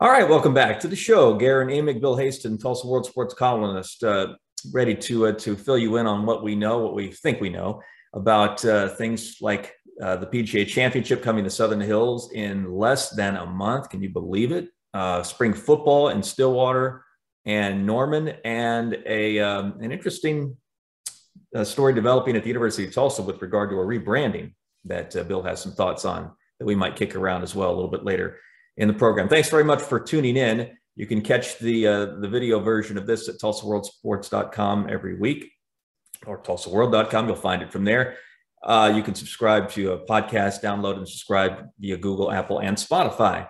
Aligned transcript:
All 0.00 0.10
right, 0.10 0.28
welcome 0.28 0.52
back 0.52 0.80
to 0.80 0.88
the 0.88 0.96
show. 0.96 1.34
Guerin 1.34 1.68
Emig, 1.68 2.00
Bill 2.00 2.16
Haisten, 2.16 2.58
Tulsa 2.58 2.84
World 2.84 3.06
Sports 3.06 3.32
columnist, 3.32 4.02
uh, 4.02 4.34
ready 4.72 4.96
to 4.96 5.28
uh, 5.28 5.32
to 5.34 5.54
fill 5.54 5.78
you 5.78 5.98
in 5.98 6.06
on 6.08 6.26
what 6.26 6.42
we 6.42 6.56
know, 6.56 6.78
what 6.78 6.96
we 6.96 7.12
think 7.12 7.40
we 7.40 7.48
know 7.48 7.80
about 8.12 8.64
uh, 8.64 8.88
things 8.88 9.36
like 9.40 9.72
uh, 10.02 10.16
the 10.16 10.26
PGA 10.26 10.66
Championship 10.66 11.22
coming 11.22 11.44
to 11.44 11.50
Southern 11.50 11.80
Hills 11.80 12.32
in 12.32 12.72
less 12.72 13.10
than 13.10 13.36
a 13.36 13.46
month. 13.46 13.88
Can 13.88 14.02
you 14.02 14.08
believe 14.08 14.50
it? 14.50 14.68
Uh, 14.92 15.22
spring 15.22 15.54
football 15.54 16.08
in 16.08 16.24
Stillwater 16.24 17.04
and 17.46 17.86
Norman, 17.86 18.34
and 18.44 19.00
a 19.06 19.38
um, 19.38 19.78
an 19.80 19.92
interesting 19.92 20.56
uh, 21.54 21.62
story 21.62 21.94
developing 21.94 22.34
at 22.34 22.42
the 22.42 22.48
University 22.48 22.84
of 22.84 22.92
Tulsa 22.92 23.22
with 23.22 23.40
regard 23.40 23.70
to 23.70 23.76
a 23.76 23.86
rebranding 23.86 24.54
that 24.86 25.12
Bill 25.28 25.42
has 25.44 25.62
some 25.62 25.72
thoughts 25.72 26.04
on 26.04 26.32
that 26.58 26.66
we 26.66 26.74
might 26.74 26.96
kick 26.96 27.14
around 27.14 27.44
as 27.44 27.54
well 27.54 27.70
a 27.70 27.76
little 27.76 27.90
bit 27.90 28.04
later 28.04 28.40
in 28.76 28.88
the 28.88 28.94
program. 28.94 29.28
Thanks 29.28 29.48
very 29.48 29.64
much 29.64 29.82
for 29.82 30.00
tuning 30.00 30.36
in. 30.36 30.76
You 30.96 31.06
can 31.06 31.22
catch 31.22 31.58
the 31.58 31.86
uh, 31.86 32.04
the 32.20 32.28
video 32.28 32.60
version 32.60 32.96
of 32.96 33.06
this 33.06 33.28
at 33.28 33.36
TulsaWorldSports.com 33.36 34.88
every 34.90 35.16
week 35.18 35.50
or 36.26 36.40
TulsaWorld.com. 36.42 37.26
You'll 37.26 37.36
find 37.36 37.62
it 37.62 37.72
from 37.72 37.84
there. 37.84 38.16
Uh, 38.62 38.92
you 38.94 39.02
can 39.02 39.14
subscribe 39.14 39.68
to 39.70 39.92
a 39.92 40.06
podcast, 40.06 40.62
download 40.62 40.96
and 40.96 41.08
subscribe 41.08 41.66
via 41.78 41.96
Google, 41.96 42.30
Apple, 42.30 42.60
and 42.60 42.76
Spotify. 42.76 43.46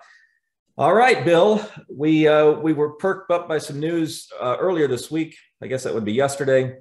All 0.77 0.93
right, 0.93 1.23
Bill. 1.23 1.65
We 1.89 2.27
uh, 2.27 2.51
we 2.51 2.73
were 2.73 2.93
perked 2.93 3.31
up 3.31 3.47
by 3.47 3.59
some 3.59 3.79
news 3.79 4.27
uh, 4.41 4.57
earlier 4.59 4.87
this 4.87 5.09
week. 5.09 5.37
I 5.63 5.67
guess 5.67 5.83
that 5.83 5.93
would 5.93 6.03
be 6.03 6.13
yesterday, 6.13 6.79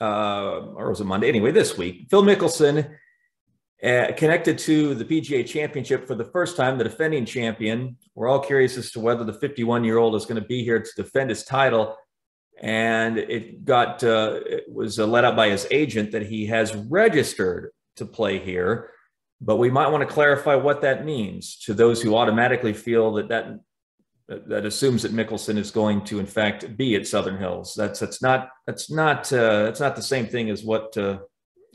uh, 0.00 0.60
or 0.74 0.90
was 0.90 1.00
it 1.00 1.04
Monday? 1.04 1.28
Anyway, 1.28 1.52
this 1.52 1.78
week, 1.78 2.08
Phil 2.10 2.22
Mickelson 2.22 2.94
uh, 3.82 4.12
connected 4.16 4.58
to 4.58 4.94
the 4.94 5.04
PGA 5.04 5.46
Championship 5.46 6.06
for 6.06 6.14
the 6.14 6.24
first 6.24 6.56
time, 6.56 6.76
the 6.76 6.84
defending 6.84 7.24
champion. 7.24 7.96
We're 8.14 8.28
all 8.28 8.40
curious 8.40 8.76
as 8.76 8.90
to 8.92 9.00
whether 9.00 9.24
the 9.24 9.32
51 9.32 9.84
year 9.84 9.96
old 9.96 10.14
is 10.14 10.26
going 10.26 10.40
to 10.40 10.46
be 10.46 10.62
here 10.62 10.80
to 10.80 10.90
defend 10.96 11.30
his 11.30 11.44
title. 11.44 11.96
And 12.60 13.16
it 13.16 13.64
got 13.64 14.04
uh, 14.04 14.40
it 14.44 14.64
was 14.70 14.98
uh, 14.98 15.06
let 15.06 15.24
out 15.24 15.34
by 15.34 15.48
his 15.48 15.66
agent 15.70 16.12
that 16.12 16.26
he 16.26 16.44
has 16.46 16.74
registered 16.74 17.70
to 17.96 18.04
play 18.04 18.38
here. 18.38 18.90
But 19.40 19.56
we 19.56 19.70
might 19.70 19.88
want 19.88 20.06
to 20.06 20.14
clarify 20.14 20.56
what 20.56 20.82
that 20.82 21.06
means 21.06 21.56
to 21.60 21.72
those 21.72 22.02
who 22.02 22.14
automatically 22.14 22.74
feel 22.74 23.14
that 23.14 23.28
that 23.28 23.60
that 24.28 24.64
assumes 24.64 25.02
that 25.02 25.12
Mickelson 25.12 25.56
is 25.56 25.70
going 25.70 26.04
to, 26.04 26.20
in 26.20 26.26
fact, 26.26 26.76
be 26.76 26.94
at 26.94 27.06
Southern 27.06 27.38
Hills. 27.38 27.74
That's 27.74 27.98
that's 27.98 28.22
not 28.22 28.50
that's 28.66 28.90
not 28.90 29.32
uh, 29.32 29.64
that's 29.64 29.80
not 29.80 29.96
the 29.96 30.02
same 30.02 30.26
thing 30.26 30.50
as 30.50 30.62
what 30.62 30.96
uh, 30.98 31.20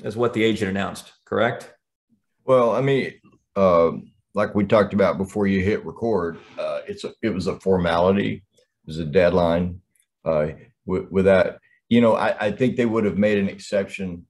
as 0.04 0.16
what 0.16 0.34
the 0.34 0.44
agent 0.44 0.70
announced. 0.70 1.12
Correct? 1.26 1.75
Well, 2.46 2.72
I 2.72 2.82
mean, 2.82 3.14
uh, 3.56 3.92
like 4.36 4.54
we 4.54 4.66
talked 4.66 4.94
about 4.94 5.18
before 5.18 5.48
you 5.48 5.64
hit 5.64 5.86
record, 5.86 6.38
uh, 6.60 6.82
it's 6.88 7.04
a, 7.04 7.12
it 7.24 7.30
was 7.30 7.48
a 7.48 7.60
formality, 7.60 8.44
it 8.54 8.88
was 8.88 9.00
a 9.00 9.06
deadline. 9.06 9.82
Uh, 10.24 10.50
with, 10.86 11.10
with, 11.12 11.26
that, 11.26 11.60
you 11.90 12.02
know, 12.02 12.16
I, 12.16 12.48
I, 12.48 12.52
think 12.52 12.76
they 12.76 12.88
would 12.88 13.06
have 13.06 13.18
made 13.18 13.38
an 13.38 13.48
exception 13.48 14.26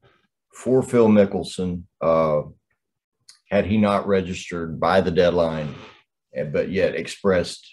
for 0.54 0.84
Phil 0.84 1.08
Mickelson 1.08 1.84
uh, 2.02 2.42
had 3.50 3.66
he 3.66 3.78
not 3.78 4.06
registered 4.06 4.78
by 4.78 5.00
the 5.00 5.12
deadline, 5.12 5.74
but 6.52 6.70
yet 6.70 6.96
expressed 6.96 7.66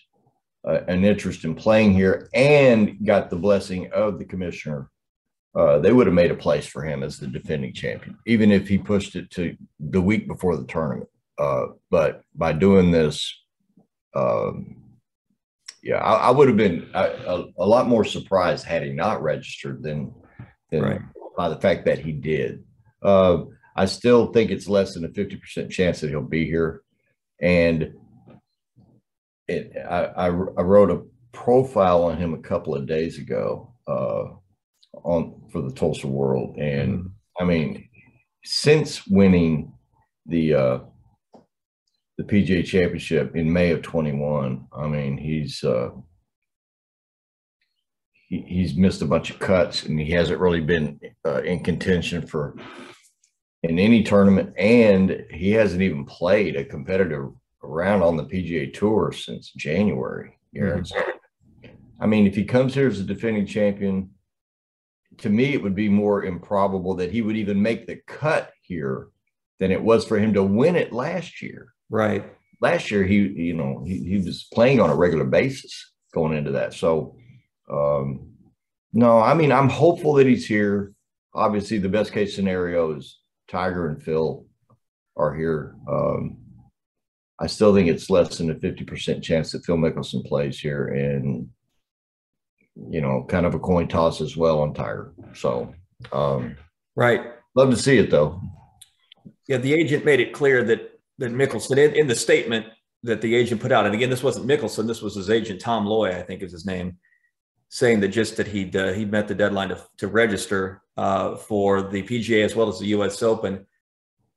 uh, 0.65 0.83
an 0.87 1.05
interest 1.05 1.45
in 1.45 1.57
playing 1.57 1.95
here 1.95 2.29
and 2.33 2.97
got 3.05 3.29
the 3.29 3.37
blessing 3.37 3.91
of 3.93 4.21
the 4.21 4.25
commissioner 4.25 4.89
uh, 5.55 5.79
they 5.79 5.93
would 5.93 6.07
have 6.07 6.15
made 6.15 6.31
a 6.31 6.37
place 6.37 6.67
for 6.67 6.83
him 6.83 7.03
as 7.03 7.19
the 7.19 7.27
defending 7.27 7.75
champion, 7.75 8.17
even 8.27 8.51
if 8.51 8.69
he 8.69 8.79
pushed 8.79 9.17
it 9.17 9.31
to 9.31 9.57
the 9.79 10.01
week 10.01 10.27
before 10.27 10.57
the 10.57 10.67
tournament. 10.67 11.09
Uh, 11.39 11.67
but 11.91 12.23
by 12.35 12.53
doing 12.53 12.91
this, 12.91 13.35
um, 14.15 14.83
yeah, 15.83 15.97
I, 15.97 16.29
I, 16.29 16.31
would 16.31 16.49
have 16.49 16.57
been 16.57 16.89
a, 16.95 17.45
a, 17.59 17.67
lot 17.67 17.89
more 17.89 18.05
surprised 18.05 18.65
had 18.65 18.83
he 18.83 18.93
not 18.93 19.23
registered 19.23 19.83
than, 19.83 20.15
than 20.71 20.83
right. 20.83 21.01
by 21.37 21.49
the 21.49 21.61
fact 21.61 21.87
that 21.87 21.99
he 21.99 22.13
did. 22.13 22.63
Uh, 23.03 23.45
I 23.75 23.87
still 23.87 24.33
think 24.33 24.51
it's 24.51 24.69
less 24.69 24.95
than 24.95 25.05
a 25.05 25.09
50% 25.09 25.71
chance 25.71 26.01
that 26.01 26.11
he'll 26.11 26.23
be 26.23 26.45
here. 26.45 26.83
And 27.41 27.95
it, 29.49 29.73
I, 29.77 30.05
I, 30.05 30.27
I 30.27 30.29
wrote 30.31 30.91
a 30.91 31.03
profile 31.33 32.05
on 32.05 32.19
him 32.19 32.35
a 32.35 32.39
couple 32.39 32.75
of 32.75 32.87
days 32.87 33.19
ago 33.19 33.73
uh, 33.87 34.37
on 35.05 35.43
for 35.51 35.63
the 35.63 35.73
Tulsa 35.73 36.07
World, 36.07 36.57
and 36.59 36.99
mm-hmm. 36.99 37.09
I 37.43 37.45
mean, 37.45 37.89
since 38.45 39.07
winning 39.07 39.73
the 40.27 40.55
uh, 40.55 40.79
the 42.19 42.25
PGA 42.25 42.65
Championship 42.65 43.37
in 43.37 43.53
May 43.53 43.71
of 43.71 43.83
21, 43.83 44.67
I 44.77 44.87
mean, 44.87 45.17
he's 45.17 45.63
uh, 45.65 45.91
he, 48.29 48.45
he's 48.47 48.77
missed 48.77 49.03
a 49.03 49.07
bunch 49.07 49.31
of 49.31 49.39
cuts, 49.39 49.85
and 49.85 49.99
he 49.99 50.11
hasn't 50.13 50.41
really 50.41 50.61
been 50.61 51.01
uh, 51.27 51.43
in 51.43 51.65
contention 51.65 52.27
for 52.27 52.57
in 53.63 53.79
any 53.79 54.03
tournament, 54.03 54.53
and 54.59 55.25
he 55.31 55.53
hasn't 55.53 55.83
even 55.83 56.05
played 56.05 56.57
a 56.57 56.65
competitive 56.65 57.31
round 57.63 58.03
on 58.03 58.17
the 58.17 58.25
PGA 58.25 58.73
Tour 58.73 59.13
since 59.13 59.53
January. 59.53 60.37
Mm-hmm. 60.57 61.69
I 62.01 62.07
mean, 62.07 62.27
if 62.27 62.35
he 62.35 62.45
comes 62.45 62.75
here 62.75 62.89
as 62.89 62.99
a 62.99 63.05
defending 63.05 63.47
champion 63.47 64.11
to 65.19 65.29
me, 65.29 65.53
it 65.53 65.63
would 65.63 65.75
be 65.75 65.89
more 65.89 66.25
improbable 66.25 66.95
that 66.97 67.13
he 67.13 67.23
would 67.23 67.37
even 67.37 67.61
make 67.61 67.87
the 67.87 68.01
cut 68.07 68.51
here 68.63 69.09
than 69.59 69.71
it 69.71 69.83
was 69.83 70.05
for 70.05 70.19
him 70.19 70.35
to 70.35 70.43
win 70.43 70.77
it 70.77 70.93
last 70.93 71.43
year. 71.43 71.73
Right. 71.91 72.25
Last 72.61 72.91
year, 72.91 73.05
he, 73.05 73.17
you 73.17 73.55
know, 73.55 73.85
he, 73.87 73.99
he 74.05 74.17
was 74.19 74.47
playing 74.53 74.81
on 74.81 74.91
a 74.91 74.97
regular 74.97 75.25
basis 75.25 75.93
going 76.15 76.37
into 76.37 76.53
that. 76.53 76.75
So, 76.75 77.17
um, 77.71 78.33
no, 78.93 79.21
I 79.21 79.35
mean, 79.35 79.53
I'm 79.53 79.69
hopeful 79.69 80.15
that 80.15 80.27
he's 80.27 80.47
here. 80.47 80.93
Obviously, 81.35 81.79
the 81.79 81.89
best 81.89 82.13
case 82.13 82.35
scenario 82.35 82.97
is 82.97 83.19
Tiger 83.49 83.89
and 83.89 84.03
Phil 84.03 84.47
are 85.17 85.35
here. 85.35 85.75
Um, 85.89 86.39
I 87.39 87.47
still 87.47 87.75
think 87.75 87.89
it's 87.89 88.11
less 88.11 88.39
than 88.39 88.51
a 88.51 88.55
50% 88.55 89.23
chance 89.23 89.53
that 89.53 89.65
Phil 89.65 89.77
Mickelson 89.77 90.25
plays 90.25 90.61
here. 90.61 90.89
And 90.89 91.49
you 92.77 93.01
know, 93.01 93.25
kind 93.29 93.47
of 93.47 93.55
a 93.55 93.59
coin 93.59 93.89
toss 93.89 94.21
as 94.21 94.37
well 94.37 94.61
on 94.61 94.75
Tiger. 94.75 95.13
So, 95.35 95.75
um, 96.13 96.57
right. 96.97 97.21
Love 97.55 97.71
to 97.71 97.77
see 97.77 97.99
it 97.99 98.11
though. 98.11 98.41
Yeah, 99.49 99.59
the 99.59 99.75
agent 99.75 100.05
made 100.05 100.21
it 100.21 100.33
clear 100.33 100.65
that 100.65 101.01
that 101.19 101.33
Mickelson 101.33 101.77
in, 101.77 101.95
in 101.95 102.07
the 102.07 102.15
statement 102.15 102.67
that 103.03 103.21
the 103.21 103.35
agent 103.35 103.61
put 103.61 103.73
out, 103.73 103.85
and 103.85 103.95
again, 103.95 104.11
this 104.11 104.23
wasn't 104.23 104.47
Mickelson, 104.47 104.87
this 104.87 105.03
was 105.03 105.15
his 105.15 105.29
agent 105.29 105.61
Tom 105.61 105.87
Loy, 105.87 106.11
I 106.11 106.23
think 106.23 106.43
is 106.43 106.53
his 106.53 106.65
name, 106.65 106.99
saying 107.69 108.01
that 108.01 108.09
just 108.09 108.37
that 108.37 108.47
he'd 108.47 108.75
uh, 108.75 108.93
he'd 108.93 109.11
met 109.11 109.29
the 109.29 109.35
deadline 109.35 109.69
to, 109.71 109.85
to 109.99 110.09
register 110.09 110.83
uh, 110.97 111.37
for 111.37 111.83
the 111.83 112.03
PGA 112.03 112.45
as 112.45 112.55
well 112.55 112.69
as 112.69 112.79
the 112.79 112.87
U.S. 112.87 113.23
Open. 113.23 113.67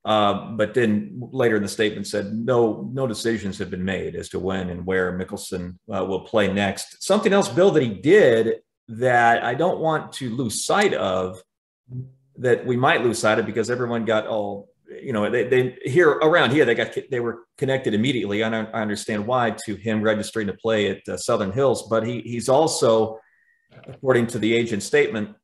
Uh, 0.05 0.51
but 0.51 0.75
then 0.75 1.19
later 1.31 1.55
in 1.55 1.63
the 1.63 1.67
statement 1.67 2.05
said 2.05 2.31
no 2.31 2.87
no 2.93 3.07
decisions 3.07 3.57
have 3.57 3.71
been 3.71 3.83
made 3.83 4.15
as 4.15 4.29
to 4.29 4.37
when 4.37 4.69
and 4.69 4.85
where 4.85 5.17
Mickelson 5.17 5.77
uh, 5.91 6.05
will 6.05 6.21
play 6.21 6.53
next. 6.53 7.03
Something 7.03 7.33
else, 7.33 7.49
Bill, 7.49 7.71
that 7.71 7.81
he 7.81 7.89
did 7.89 8.59
that 8.87 9.43
I 9.43 9.55
don't 9.55 9.79
want 9.79 10.13
to 10.13 10.29
lose 10.29 10.63
sight 10.63 10.93
of 10.93 11.41
that 12.37 12.65
we 12.65 12.77
might 12.77 13.03
lose 13.03 13.17
sight 13.17 13.39
of 13.39 13.47
because 13.47 13.71
everyone 13.71 14.05
got 14.05 14.27
all 14.27 14.69
you 14.87 15.11
know 15.13 15.29
they, 15.29 15.47
they 15.47 15.77
here 15.83 16.09
around 16.09 16.51
here 16.51 16.65
they 16.65 16.75
got 16.75 16.95
they 17.09 17.19
were 17.19 17.47
connected 17.57 17.93
immediately 17.93 18.43
I, 18.43 18.49
I 18.49 18.81
understand 18.81 19.25
why 19.25 19.51
to 19.65 19.75
him 19.75 20.01
registering 20.01 20.47
to 20.47 20.53
play 20.53 20.91
at 20.91 21.09
uh, 21.09 21.17
southern 21.17 21.51
hills 21.51 21.87
but 21.89 22.05
he 22.05 22.21
he's 22.21 22.49
also 22.49 23.19
according 23.87 24.27
to 24.27 24.39
the 24.39 24.53
agent 24.53 24.83
statement 24.83 25.35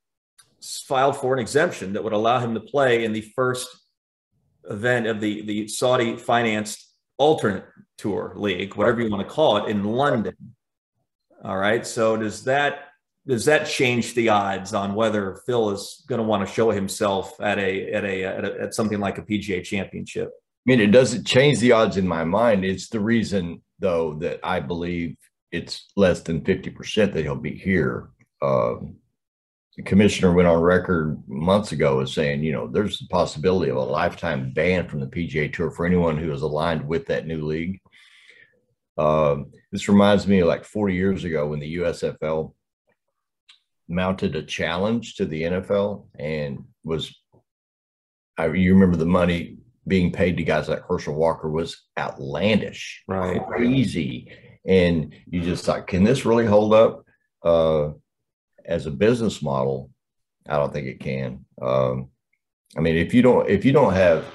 filed 0.87 1.17
for 1.17 1.33
an 1.33 1.39
exemption 1.39 1.93
that 1.93 2.03
would 2.03 2.13
allow 2.13 2.39
him 2.39 2.53
to 2.53 2.59
play 2.59 3.03
in 3.03 3.13
the 3.13 3.21
first 3.35 3.67
event 4.69 5.07
of 5.07 5.19
the 5.19 5.41
the 5.43 5.67
Saudi 5.67 6.17
financed 6.17 6.93
alternate 7.17 7.65
tour 7.97 8.33
league, 8.35 8.75
whatever 8.75 9.01
you 9.01 9.09
want 9.09 9.27
to 9.27 9.33
call 9.33 9.57
it, 9.57 9.69
in 9.69 9.83
London. 9.83 10.35
All 11.43 11.57
right. 11.57 11.85
So 11.85 12.17
does 12.17 12.43
that 12.45 12.89
does 13.27 13.45
that 13.45 13.67
change 13.67 14.15
the 14.15 14.29
odds 14.29 14.73
on 14.73 14.95
whether 14.95 15.41
Phil 15.45 15.69
is 15.69 16.03
going 16.07 16.17
to 16.17 16.27
want 16.27 16.45
to 16.47 16.51
show 16.51 16.71
himself 16.71 17.39
at 17.39 17.59
a 17.59 17.91
at 17.91 18.03
a 18.03 18.23
at, 18.23 18.45
a, 18.45 18.61
at 18.61 18.73
something 18.73 18.99
like 18.99 19.17
a 19.17 19.23
PGA 19.23 19.63
Championship? 19.63 20.29
I 20.29 20.63
mean, 20.65 20.79
it 20.79 20.91
doesn't 20.91 21.25
change 21.25 21.59
the 21.59 21.71
odds 21.71 21.97
in 21.97 22.07
my 22.07 22.23
mind. 22.23 22.63
It's 22.63 22.89
the 22.89 22.99
reason, 22.99 23.61
though, 23.79 24.15
that 24.15 24.39
I 24.43 24.59
believe 24.59 25.17
it's 25.51 25.91
less 25.95 26.21
than 26.21 26.45
fifty 26.45 26.69
percent 26.69 27.13
that 27.13 27.23
he'll 27.23 27.35
be 27.35 27.55
here. 27.55 28.09
Um, 28.41 28.97
the 29.77 29.83
commissioner 29.83 30.33
went 30.33 30.47
on 30.47 30.61
record 30.61 31.21
months 31.27 31.71
ago 31.71 32.01
as 32.01 32.13
saying, 32.13 32.43
you 32.43 32.51
know, 32.51 32.67
there's 32.67 32.99
the 32.99 33.07
possibility 33.07 33.71
of 33.71 33.77
a 33.77 33.83
lifetime 33.83 34.51
ban 34.51 34.87
from 34.87 34.99
the 34.99 35.07
PGA 35.07 35.51
Tour 35.51 35.71
for 35.71 35.85
anyone 35.85 36.17
who 36.17 36.31
is 36.31 36.41
aligned 36.41 36.85
with 36.85 37.05
that 37.07 37.25
new 37.25 37.45
league. 37.45 37.79
Um, 38.97 39.51
this 39.71 39.87
reminds 39.87 40.27
me 40.27 40.39
of 40.39 40.47
like 40.47 40.65
40 40.65 40.93
years 40.93 41.23
ago 41.23 41.47
when 41.47 41.61
the 41.61 41.77
USFL 41.77 42.53
mounted 43.87 44.35
a 44.35 44.43
challenge 44.43 45.15
to 45.15 45.25
the 45.25 45.43
NFL 45.43 46.07
and 46.19 46.65
was, 46.83 47.15
I, 48.37 48.47
you 48.47 48.73
remember 48.73 48.97
the 48.97 49.05
money 49.05 49.57
being 49.87 50.11
paid 50.11 50.37
to 50.37 50.43
guys 50.43 50.67
like 50.67 50.83
Herschel 50.87 51.15
Walker 51.15 51.49
was 51.49 51.83
outlandish, 51.97 53.03
right? 53.07 53.41
Crazy. 53.47 54.31
and 54.67 55.13
you 55.27 55.41
just 55.41 55.65
thought, 55.65 55.87
can 55.87 56.03
this 56.03 56.25
really 56.25 56.45
hold 56.45 56.73
up 56.73 57.05
uh, 57.43 57.91
as 58.65 58.85
a 58.85 58.91
business 58.91 59.41
model? 59.41 59.91
I 60.47 60.57
don't 60.57 60.73
think 60.73 60.87
it 60.87 60.99
can. 60.99 61.45
Um, 61.61 62.09
I 62.77 62.81
mean, 62.81 62.95
if 62.95 63.13
you 63.13 63.21
don't, 63.21 63.49
if 63.49 63.65
you 63.65 63.71
don't 63.71 63.93
have, 63.93 64.25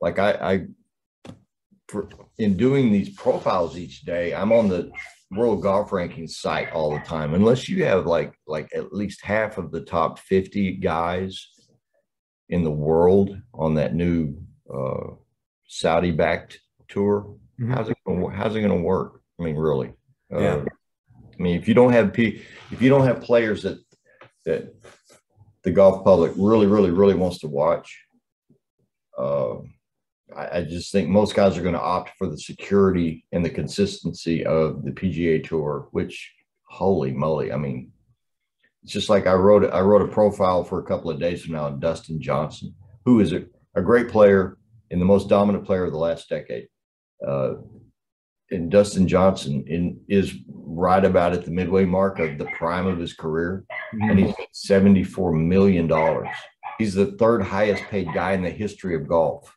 like 0.00 0.18
I, 0.18 0.32
I 0.32 1.32
for, 1.88 2.08
in 2.38 2.56
doing 2.56 2.90
these 2.90 3.10
profiles 3.10 3.78
each 3.78 4.02
day, 4.02 4.34
I'm 4.34 4.52
on 4.52 4.68
the 4.68 4.90
World 5.30 5.62
Golf 5.62 5.90
Rankings 5.90 6.30
site 6.30 6.72
all 6.72 6.92
the 6.92 7.00
time. 7.00 7.34
Unless 7.34 7.68
you 7.68 7.84
have 7.84 8.06
like 8.06 8.34
like 8.46 8.68
at 8.74 8.92
least 8.92 9.24
half 9.24 9.58
of 9.58 9.70
the 9.70 9.80
top 9.80 10.18
50 10.18 10.74
guys 10.74 11.48
in 12.48 12.64
the 12.64 12.70
world 12.70 13.36
on 13.54 13.74
that 13.74 13.94
new 13.94 14.36
uh, 14.72 15.14
Saudi 15.66 16.10
backed 16.10 16.60
tour, 16.88 17.34
mm-hmm. 17.60 17.72
how's 17.72 17.88
it 17.88 17.96
gonna, 18.06 18.30
how's 18.30 18.54
it 18.56 18.60
going 18.60 18.76
to 18.76 18.84
work? 18.84 19.22
I 19.40 19.44
mean, 19.44 19.56
really. 19.56 19.92
Uh, 20.32 20.40
yeah. 20.40 20.64
I 21.38 21.42
mean, 21.42 21.56
if 21.56 21.68
you 21.68 21.74
don't 21.74 21.92
have 21.92 22.12
p 22.12 22.42
if 22.70 22.80
you 22.82 22.88
don't 22.88 23.06
have 23.06 23.22
players 23.22 23.62
that 23.62 23.78
that 24.44 24.74
the 25.62 25.70
golf 25.70 26.04
public 26.04 26.32
really, 26.36 26.66
really, 26.66 26.90
really 26.90 27.14
wants 27.14 27.38
to 27.38 27.48
watch, 27.48 28.04
uh, 29.16 29.54
I, 30.36 30.58
I 30.58 30.66
just 30.68 30.90
think 30.90 31.08
most 31.08 31.34
guys 31.34 31.56
are 31.56 31.62
going 31.62 31.74
to 31.74 31.80
opt 31.80 32.10
for 32.18 32.26
the 32.26 32.38
security 32.38 33.24
and 33.32 33.44
the 33.44 33.50
consistency 33.50 34.44
of 34.44 34.84
the 34.84 34.90
PGA 34.90 35.46
Tour. 35.46 35.88
Which, 35.92 36.32
holy 36.64 37.12
moly! 37.12 37.52
I 37.52 37.56
mean, 37.56 37.92
it's 38.82 38.92
just 38.92 39.08
like 39.08 39.26
I 39.26 39.34
wrote 39.34 39.70
I 39.72 39.80
wrote 39.80 40.02
a 40.02 40.12
profile 40.12 40.64
for 40.64 40.80
a 40.80 40.84
couple 40.84 41.10
of 41.10 41.20
days 41.20 41.44
from 41.44 41.54
now 41.54 41.66
on 41.66 41.80
Dustin 41.80 42.20
Johnson, 42.20 42.74
who 43.04 43.20
is 43.20 43.32
a, 43.32 43.44
a 43.74 43.82
great 43.82 44.08
player 44.08 44.58
and 44.90 45.00
the 45.00 45.06
most 45.06 45.28
dominant 45.28 45.64
player 45.64 45.84
of 45.84 45.92
the 45.92 45.98
last 45.98 46.28
decade. 46.28 46.68
Uh, 47.26 47.54
and 48.52 48.70
Dustin 48.70 49.08
Johnson 49.08 49.64
in, 49.66 50.00
is 50.08 50.34
right 50.48 51.04
about 51.04 51.32
at 51.32 51.44
the 51.44 51.50
midway 51.50 51.84
mark 51.84 52.18
of 52.18 52.38
the 52.38 52.46
prime 52.58 52.86
of 52.86 52.98
his 52.98 53.14
career, 53.14 53.64
and 53.92 54.18
he's 54.18 54.34
seventy-four 54.52 55.32
million 55.32 55.86
dollars. 55.86 56.28
He's 56.78 56.94
the 56.94 57.12
third 57.12 57.42
highest 57.42 57.82
paid 57.84 58.08
guy 58.14 58.32
in 58.32 58.42
the 58.42 58.50
history 58.50 58.94
of 58.94 59.08
golf, 59.08 59.54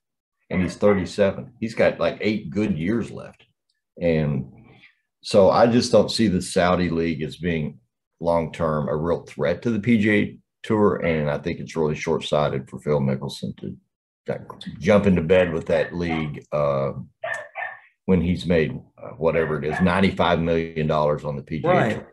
and 0.49 0.61
he's 0.61 0.77
thirty-seven. 0.77 1.53
He's 1.59 1.75
got 1.75 1.99
like 1.99 2.17
eight 2.21 2.49
good 2.49 2.77
years 2.77 3.11
left, 3.11 3.45
and 4.01 4.51
so 5.21 5.49
I 5.49 5.67
just 5.67 5.91
don't 5.91 6.11
see 6.11 6.27
the 6.27 6.41
Saudi 6.41 6.89
league 6.89 7.21
as 7.21 7.37
being 7.37 7.79
long-term 8.19 8.87
a 8.87 8.95
real 8.95 9.23
threat 9.23 9.61
to 9.63 9.71
the 9.71 9.79
PGA 9.79 10.39
Tour, 10.63 10.97
and 10.97 11.29
I 11.29 11.37
think 11.37 11.59
it's 11.59 11.75
really 11.75 11.95
short-sighted 11.95 12.69
for 12.69 12.79
Phil 12.79 12.99
Mickelson 12.99 13.55
to 13.57 13.75
jump 14.79 15.05
into 15.05 15.21
bed 15.21 15.51
with 15.53 15.65
that 15.67 15.93
league. 15.93 16.45
Uh, 16.51 16.93
when 18.05 18.21
he's 18.21 18.45
made 18.45 18.79
uh, 19.01 19.09
whatever 19.17 19.57
it 19.57 19.65
is, 19.65 19.75
$95 19.75 20.41
million 20.41 20.89
on 20.91 21.35
the 21.35 21.41
PGA. 21.41 21.63
Right. 21.63 22.05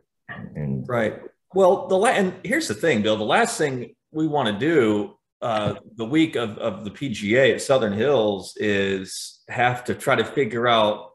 And 0.54 0.88
right. 0.88 1.20
Well, 1.54 1.86
the 1.86 1.96
la- 1.96 2.08
and 2.08 2.34
here's 2.42 2.68
the 2.68 2.74
thing, 2.74 3.02
Bill. 3.02 3.16
The 3.16 3.24
last 3.24 3.58
thing 3.58 3.94
we 4.10 4.26
want 4.26 4.48
to 4.48 4.58
do 4.58 5.18
uh, 5.42 5.74
the 5.96 6.04
week 6.04 6.36
of, 6.36 6.56
of 6.58 6.84
the 6.84 6.90
PGA 6.90 7.54
at 7.54 7.60
Southern 7.60 7.92
Hills 7.92 8.56
is 8.56 9.40
have 9.48 9.84
to 9.84 9.94
try 9.94 10.14
to 10.14 10.24
figure 10.24 10.68
out 10.68 11.10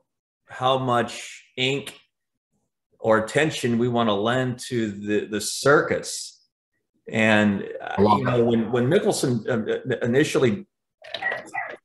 how 0.47 0.77
much 0.77 1.45
ink 1.55 1.95
or 2.99 3.19
attention 3.19 3.77
we 3.77 3.87
want 3.87 4.09
to 4.09 4.13
lend 4.13 4.59
to 4.59 4.91
the, 4.91 5.27
the 5.27 5.41
circus. 5.41 6.43
And 7.09 7.63
uh, 7.81 7.95
you 8.17 8.23
know, 8.25 8.43
when 8.43 8.69
when 8.69 8.87
Mickelson 8.87 9.47
uh, 9.47 9.95
initially 10.05 10.67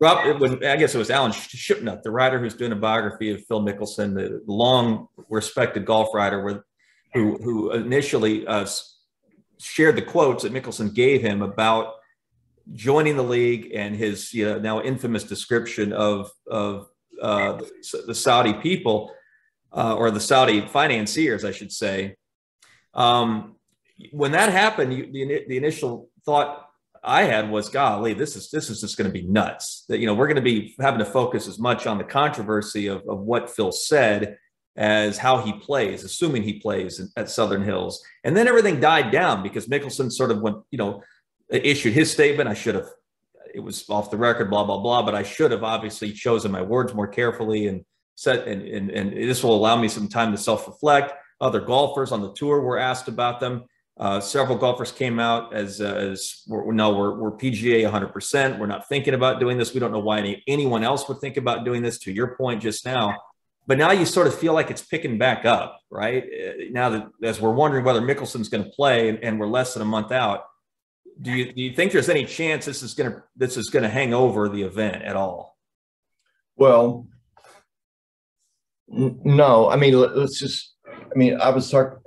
Rob, 0.03 0.41
when, 0.41 0.65
I 0.65 0.75
guess 0.75 0.97
it 0.97 0.99
was 0.99 1.11
Alan 1.11 1.31
Shipnuck, 1.31 2.03
the 2.03 2.11
writer 2.11 2.41
who's 2.41 2.55
doing 2.55 2.73
a 2.73 2.77
biography 2.77 3.31
of 3.31 3.45
Phil 3.47 3.63
Mickelson, 3.63 4.15
the 4.15 4.43
long 4.49 5.07
respected 5.29 5.87
golf 5.87 6.13
writer 6.13 6.65
who, 7.15 7.37
who 7.37 7.71
initially 7.71 8.45
uh, 8.49 8.67
shared 9.61 9.95
the 9.95 10.03
quotes 10.03 10.43
that 10.43 10.53
Mickelson 10.53 10.93
gave 10.93 11.21
him 11.21 11.41
about 11.41 11.95
joining 12.73 13.17
the 13.17 13.23
league 13.23 13.71
and 13.77 13.95
his 13.95 14.35
you 14.35 14.45
know, 14.45 14.59
now 14.59 14.83
infamous 14.83 15.23
description 15.23 15.93
of, 15.93 16.33
of 16.51 16.89
uh, 17.23 17.61
the 18.05 18.15
Saudi 18.15 18.55
people 18.55 19.13
uh, 19.73 19.95
or 19.95 20.11
the 20.11 20.19
Saudi 20.19 20.67
financiers, 20.67 21.45
I 21.45 21.53
should 21.53 21.71
say. 21.71 22.17
Um, 22.93 23.55
when 24.11 24.33
that 24.33 24.51
happened, 24.51 24.95
you, 24.95 25.13
the, 25.13 25.45
the 25.47 25.57
initial 25.57 26.11
thought 26.25 26.72
I 27.03 27.25
had 27.25 27.51
was, 27.51 27.69
golly, 27.69 28.15
this 28.15 28.37
is 28.37 28.51
this 28.51 28.71
is 28.71 28.81
just 28.81 28.97
going 28.97 29.11
to 29.11 29.13
be 29.13 29.27
nuts. 29.27 29.85
That 29.89 29.99
you 29.99 30.07
know 30.07 30.15
we're 30.15 30.29
going 30.29 30.37
to 30.37 30.43
be 30.43 30.75
having 30.81 31.01
to 31.01 31.05
focus 31.05 31.49
as 31.49 31.59
much 31.59 31.87
on 31.87 31.99
the 31.99 32.05
controversy 32.05 32.87
of, 32.87 33.03
of 33.09 33.21
what 33.21 33.51
Phil 33.51 33.73
said 33.73 34.39
as 34.77 35.19
how 35.19 35.39
he 35.43 35.53
plays, 35.53 36.05
assuming 36.05 36.43
he 36.43 36.55
plays 36.55 37.01
at 37.17 37.29
Southern 37.29 37.63
Hills. 37.63 38.03
And 38.25 38.37
then 38.37 38.49
everything 38.49 38.81
died 38.81 39.11
down 39.11 39.43
because 39.43 39.67
Mickelson 39.67 40.11
sort 40.11 40.31
of 40.31 40.41
went, 40.41 40.57
you 40.71 40.79
know, 40.79 41.03
issued 41.51 41.93
his 41.93 42.11
statement. 42.11 42.49
I 42.49 42.55
should 42.55 42.77
have, 42.77 42.89
it 43.55 43.61
was 43.61 43.89
off 43.91 44.11
the 44.11 44.17
record, 44.17 44.49
blah 44.49 44.65
blah 44.65 44.79
blah. 44.79 45.03
But 45.03 45.15
I 45.15 45.25
should 45.25 45.51
have 45.51 45.65
obviously 45.65 46.13
chosen 46.13 46.53
my 46.53 46.63
words 46.63 46.95
more 46.95 47.09
carefully 47.09 47.67
and 47.67 47.85
said, 48.15 48.47
and 48.47 48.63
and, 48.63 48.91
and 48.91 49.13
this 49.13 49.43
will 49.43 49.55
allow 49.57 49.77
me 49.77 49.89
some 49.89 50.09
time 50.09 50.31
to 50.33 50.39
self 50.39 50.67
reflect. 50.69 51.13
Other 51.41 51.61
golfers 51.61 52.13
on 52.13 52.23
the 52.23 52.33
tour 52.33 52.61
were 52.61 52.79
asked 52.79 53.09
about 53.09 53.41
them. 53.41 53.65
Uh, 54.03 54.19
several 54.19 54.59
golfers 54.59 54.91
came 54.91 55.21
out 55.21 55.55
as 55.55 55.81
uh, 55.81 55.85
as 55.85 56.43
we're, 56.49 56.73
no, 56.73 56.93
we're, 56.93 57.15
we're 57.15 57.31
PGA 57.31 57.89
100%. 57.89 58.59
We're 58.59 58.67
not 58.67 58.89
thinking 58.89 59.15
about 59.15 59.39
doing 59.39 59.59
this. 59.59 59.75
We 59.75 59.79
don't 59.79 59.93
know 59.93 60.01
why 60.01 60.19
any, 60.19 60.43
anyone 60.49 60.83
else 60.83 61.07
would 61.09 61.21
think 61.21 61.37
about 61.37 61.65
doing 61.65 61.83
this. 61.83 62.01
To 62.01 62.13
your 62.13 62.35
point 62.35 62.63
just 62.63 62.85
now, 62.85 63.17
but 63.69 63.79
now 63.79 63.93
you 63.93 64.05
sort 64.05 64.27
of 64.27 64.37
feel 64.37 64.55
like 64.55 64.73
it's 64.73 64.83
picking 64.83 65.19
back 65.19 65.45
up, 65.45 65.79
right? 65.89 66.25
Uh, 66.25 66.53
now 66.73 66.91
that 66.91 67.11
as 67.23 67.41
we're 67.41 67.53
wondering 67.53 67.85
whether 67.85 68.01
Mickelson's 68.01 68.49
going 68.49 68.65
to 68.65 68.71
play, 68.71 69.09
and, 69.09 69.23
and, 69.23 69.39
we're 69.39 69.47
less 69.47 69.75
than 69.75 69.83
a 69.83 69.85
month 69.87 70.11
out, 70.11 70.47
do 71.21 71.31
you 71.31 71.53
do 71.53 71.63
you 71.63 71.73
think 71.73 71.93
there's 71.93 72.09
any 72.09 72.25
chance 72.25 72.65
this 72.65 72.83
is 72.83 72.95
going 72.95 73.13
to 73.13 73.23
this 73.37 73.57
is 73.57 73.71
going 73.71 73.85
to 73.85 73.89
hang 73.89 74.13
over 74.13 74.49
the 74.49 74.63
event 74.63 75.05
at 75.05 75.15
all? 75.15 75.57
Well, 76.57 77.07
n- 78.93 79.21
no. 79.23 79.71
I 79.71 79.77
mean, 79.77 79.95
let's 79.95 80.41
just. 80.41 80.75
I 80.89 81.17
mean, 81.17 81.41
I 81.41 81.51
was 81.51 81.71
talking 81.71 81.99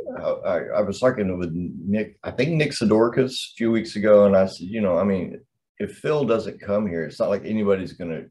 I, 0.46 0.58
I, 0.78 0.82
was 0.82 1.00
talking 1.00 1.38
with 1.38 1.52
Nick, 1.54 2.18
I 2.24 2.32
think 2.32 2.52
Nick 2.52 2.72
Sidorakis 2.72 3.32
a 3.32 3.54
few 3.58 3.72
weeks 3.72 3.96
ago, 3.96 4.26
and 4.26 4.36
I 4.36 4.46
said, 4.46 4.68
you 4.68 4.82
know, 4.82 4.98
I 4.98 5.04
mean, 5.04 5.40
if 5.78 5.98
Phil 5.98 6.26
doesn't 6.26 6.62
come 6.62 6.88
here, 6.88 7.04
it's 7.04 7.20
not 7.20 7.30
like 7.30 7.46
anybody's 7.46 7.94
going 7.94 8.12
to 8.12 8.26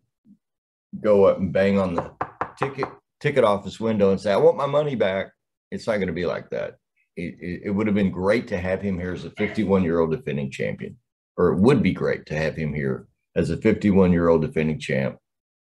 go 1.00 1.24
up 1.24 1.38
and 1.38 1.52
bang 1.52 1.78
on 1.78 1.94
the 1.94 2.10
ticket 2.58 2.88
ticket 3.20 3.44
office 3.44 3.80
window 3.80 4.10
and 4.10 4.20
say, 4.20 4.32
I 4.32 4.36
want 4.36 4.56
my 4.56 4.66
money 4.66 4.94
back. 4.94 5.32
It's 5.70 5.86
not 5.86 5.96
going 5.96 6.08
to 6.08 6.12
be 6.12 6.26
like 6.26 6.50
that. 6.50 6.76
It, 7.16 7.36
it, 7.40 7.60
it 7.66 7.70
would 7.70 7.86
have 7.86 7.96
been 7.96 8.10
great 8.10 8.48
to 8.48 8.58
have 8.58 8.82
him 8.82 8.98
here 8.98 9.12
as 9.12 9.24
a 9.24 9.30
51 9.30 9.82
year 9.82 10.00
old 10.00 10.10
defending 10.10 10.50
champion, 10.50 10.96
or 11.36 11.52
it 11.52 11.60
would 11.60 11.82
be 11.82 11.92
great 11.92 12.26
to 12.26 12.36
have 12.36 12.54
him 12.54 12.74
here 12.74 13.06
as 13.36 13.50
a 13.50 13.56
51 13.56 14.12
year 14.12 14.28
old 14.28 14.42
defending 14.42 14.78
champ. 14.78 15.16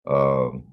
Um, 0.06 0.64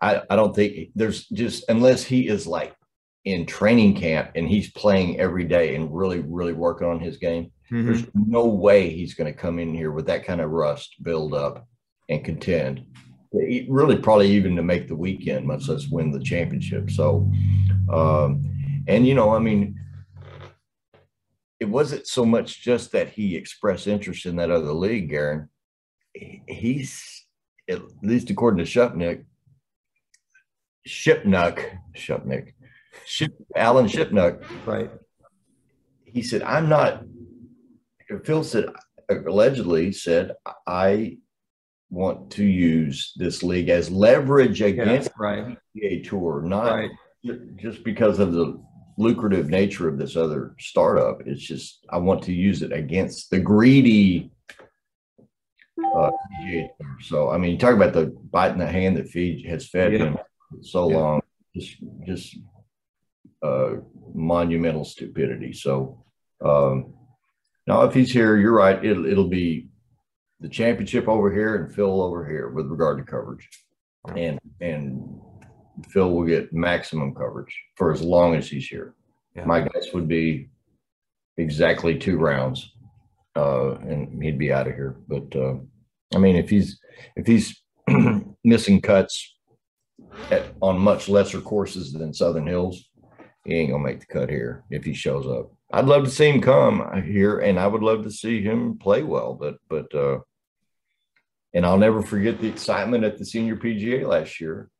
I, 0.00 0.22
I 0.30 0.36
don't 0.36 0.54
think 0.54 0.90
there's 0.94 1.26
just 1.28 1.64
unless 1.68 2.02
he 2.02 2.28
is 2.28 2.46
like 2.46 2.74
in 3.24 3.46
training 3.46 3.94
camp 3.94 4.30
and 4.34 4.48
he's 4.48 4.70
playing 4.72 5.20
every 5.20 5.44
day 5.44 5.74
and 5.74 5.94
really, 5.94 6.20
really 6.20 6.52
working 6.52 6.88
on 6.88 7.00
his 7.00 7.18
game, 7.18 7.52
mm-hmm. 7.70 7.86
there's 7.86 8.06
no 8.14 8.46
way 8.46 8.88
he's 8.88 9.14
going 9.14 9.32
to 9.32 9.38
come 9.38 9.58
in 9.58 9.74
here 9.74 9.90
with 9.90 10.06
that 10.06 10.24
kind 10.24 10.40
of 10.40 10.50
rust 10.50 10.96
build 11.02 11.34
up 11.34 11.66
and 12.08 12.24
contend. 12.24 12.84
Really, 13.32 13.96
probably 13.96 14.30
even 14.30 14.56
to 14.56 14.62
make 14.62 14.88
the 14.88 14.96
weekend, 14.96 15.46
much 15.46 15.68
less 15.68 15.86
win 15.88 16.10
the 16.10 16.18
championship. 16.18 16.90
So, 16.90 17.30
um, 17.92 18.44
and 18.88 19.06
you 19.06 19.14
know, 19.14 19.30
I 19.30 19.38
mean, 19.38 19.78
it 21.60 21.66
wasn't 21.66 22.08
so 22.08 22.24
much 22.24 22.60
just 22.60 22.90
that 22.92 23.10
he 23.10 23.36
expressed 23.36 23.86
interest 23.86 24.26
in 24.26 24.34
that 24.36 24.50
other 24.50 24.72
league, 24.72 25.10
Guerin. 25.10 25.48
He's 26.12 27.24
at 27.68 27.82
least 28.02 28.30
according 28.30 28.64
to 28.64 28.70
Shupnick, 28.70 29.24
Shipnuck, 30.88 31.64
Shupnick, 31.96 32.54
Ship, 33.06 33.32
Alan 33.56 33.86
Shipnuck. 33.86 34.42
Right. 34.66 34.90
He 36.04 36.22
said, 36.22 36.42
I'm 36.42 36.68
not, 36.68 37.04
Phil 38.24 38.44
said, 38.44 38.66
allegedly 39.08 39.92
said, 39.92 40.32
I 40.66 41.18
want 41.90 42.30
to 42.30 42.44
use 42.44 43.12
this 43.16 43.42
league 43.42 43.68
as 43.68 43.90
leverage 43.90 44.62
against 44.62 45.08
yeah, 45.08 45.14
right. 45.18 45.58
the 45.74 45.80
PGA 45.80 46.08
Tour, 46.08 46.42
not 46.42 46.72
right. 46.72 46.90
just 47.56 47.84
because 47.84 48.18
of 48.18 48.32
the 48.32 48.60
lucrative 48.96 49.48
nature 49.48 49.88
of 49.88 49.98
this 49.98 50.16
other 50.16 50.54
startup. 50.58 51.22
It's 51.26 51.42
just, 51.42 51.84
I 51.90 51.98
want 51.98 52.22
to 52.24 52.32
use 52.32 52.62
it 52.62 52.72
against 52.72 53.30
the 53.30 53.40
greedy 53.40 54.30
uh, 55.94 56.10
So, 57.00 57.30
I 57.30 57.38
mean, 57.38 57.52
you 57.52 57.58
talk 57.58 57.74
about 57.74 57.92
the 57.92 58.06
biting 58.30 58.58
the 58.58 58.66
hand 58.66 58.96
that 58.96 59.08
feed 59.08 59.46
has 59.46 59.68
fed 59.68 59.92
yeah. 59.92 59.98
him 59.98 60.18
so 60.62 60.90
yeah. 60.90 60.96
long. 60.96 61.22
Just, 61.56 61.76
just 62.06 62.36
uh, 63.42 63.76
monumental 64.14 64.84
stupidity. 64.84 65.52
So 65.52 66.04
um, 66.44 66.94
now, 67.66 67.82
if 67.82 67.94
he's 67.94 68.12
here, 68.12 68.36
you're 68.36 68.52
right. 68.52 68.84
It'll, 68.84 69.06
it'll 69.06 69.28
be 69.28 69.68
the 70.40 70.48
championship 70.48 71.08
over 71.08 71.32
here 71.32 71.56
and 71.56 71.74
Phil 71.74 72.02
over 72.02 72.28
here 72.28 72.48
with 72.48 72.66
regard 72.66 72.98
to 72.98 73.04
coverage, 73.04 73.48
and 74.16 74.40
and 74.60 75.20
Phil 75.88 76.10
will 76.10 76.24
get 76.24 76.52
maximum 76.52 77.14
coverage 77.14 77.56
for 77.76 77.92
as 77.92 78.02
long 78.02 78.34
as 78.34 78.48
he's 78.48 78.66
here. 78.66 78.94
Yeah. 79.36 79.44
My 79.44 79.60
guess 79.60 79.92
would 79.92 80.08
be 80.08 80.48
exactly 81.36 81.98
two 81.98 82.18
rounds, 82.18 82.72
uh, 83.36 83.74
and 83.76 84.22
he'd 84.22 84.38
be 84.38 84.52
out 84.52 84.66
of 84.66 84.74
here. 84.74 84.96
But 85.06 85.36
uh, 85.36 85.56
I 86.14 86.18
mean, 86.18 86.36
if 86.36 86.50
he's 86.50 86.80
if 87.16 87.26
he's 87.26 87.62
missing 88.44 88.80
cuts 88.80 89.36
at, 90.30 90.46
on 90.60 90.78
much 90.78 91.08
lesser 91.08 91.40
courses 91.40 91.92
than 91.92 92.12
Southern 92.12 92.46
Hills, 92.46 92.89
he 93.44 93.54
ain't 93.54 93.70
gonna 93.70 93.82
make 93.82 94.00
the 94.00 94.06
cut 94.06 94.30
here 94.30 94.64
if 94.70 94.84
he 94.84 94.94
shows 94.94 95.26
up. 95.26 95.52
I'd 95.72 95.86
love 95.86 96.04
to 96.04 96.10
see 96.10 96.28
him 96.28 96.40
come 96.40 97.02
here, 97.02 97.38
and 97.38 97.58
I 97.58 97.66
would 97.66 97.82
love 97.82 98.02
to 98.04 98.10
see 98.10 98.42
him 98.42 98.78
play 98.78 99.02
well. 99.02 99.34
But 99.34 99.56
but 99.68 99.94
uh, 99.94 100.20
and 101.54 101.64
I'll 101.64 101.78
never 101.78 102.02
forget 102.02 102.40
the 102.40 102.48
excitement 102.48 103.04
at 103.04 103.18
the 103.18 103.24
Senior 103.24 103.56
PGA 103.56 104.06
last 104.06 104.40
year, 104.40 104.70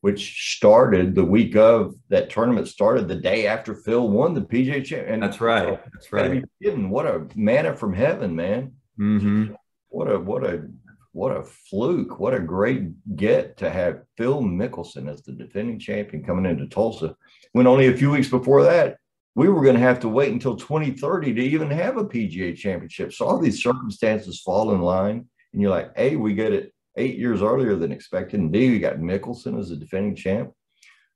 which 0.00 0.54
started 0.54 1.14
the 1.14 1.24
week 1.24 1.56
of 1.56 1.94
that 2.08 2.30
tournament. 2.30 2.68
Started 2.68 3.08
the 3.08 3.16
day 3.16 3.46
after 3.46 3.74
Phil 3.74 4.08
won 4.08 4.34
the 4.34 4.42
PGA 4.42 4.84
Championship. 4.84 5.08
And 5.08 5.22
that's 5.22 5.40
right. 5.40 5.80
That's 5.92 6.12
right. 6.12 6.44
Kidding. 6.62 6.90
What 6.90 7.06
a 7.06 7.26
manna 7.34 7.74
from 7.74 7.92
heaven, 7.92 8.34
man. 8.34 8.72
Mm-hmm. 8.98 9.54
What 9.88 10.10
a 10.10 10.18
what 10.18 10.44
a 10.44 10.68
what 11.16 11.34
a 11.34 11.42
fluke. 11.42 12.20
What 12.20 12.34
a 12.34 12.40
great 12.40 13.16
get 13.16 13.56
to 13.56 13.70
have 13.70 14.02
Phil 14.18 14.42
Mickelson 14.42 15.10
as 15.10 15.22
the 15.22 15.32
defending 15.32 15.78
champion 15.78 16.22
coming 16.22 16.44
into 16.44 16.66
Tulsa. 16.66 17.16
When 17.52 17.66
only 17.66 17.86
a 17.86 17.96
few 17.96 18.10
weeks 18.10 18.28
before 18.28 18.62
that, 18.64 18.98
we 19.34 19.48
were 19.48 19.62
going 19.62 19.76
to 19.76 19.80
have 19.80 19.98
to 20.00 20.10
wait 20.10 20.30
until 20.30 20.56
2030 20.56 21.32
to 21.32 21.40
even 21.40 21.70
have 21.70 21.96
a 21.96 22.04
PGA 22.04 22.54
championship. 22.54 23.14
So 23.14 23.24
all 23.24 23.38
these 23.38 23.62
circumstances 23.62 24.42
fall 24.42 24.74
in 24.74 24.82
line, 24.82 25.26
and 25.54 25.62
you're 25.62 25.70
like, 25.70 25.90
A, 25.96 26.16
we 26.16 26.34
get 26.34 26.52
it 26.52 26.74
eight 26.98 27.16
years 27.16 27.40
earlier 27.40 27.76
than 27.76 27.92
expected, 27.92 28.38
and 28.38 28.52
B, 28.52 28.68
we 28.68 28.78
got 28.78 28.96
Mickelson 28.96 29.58
as 29.58 29.70
a 29.70 29.76
defending 29.76 30.16
champ. 30.16 30.52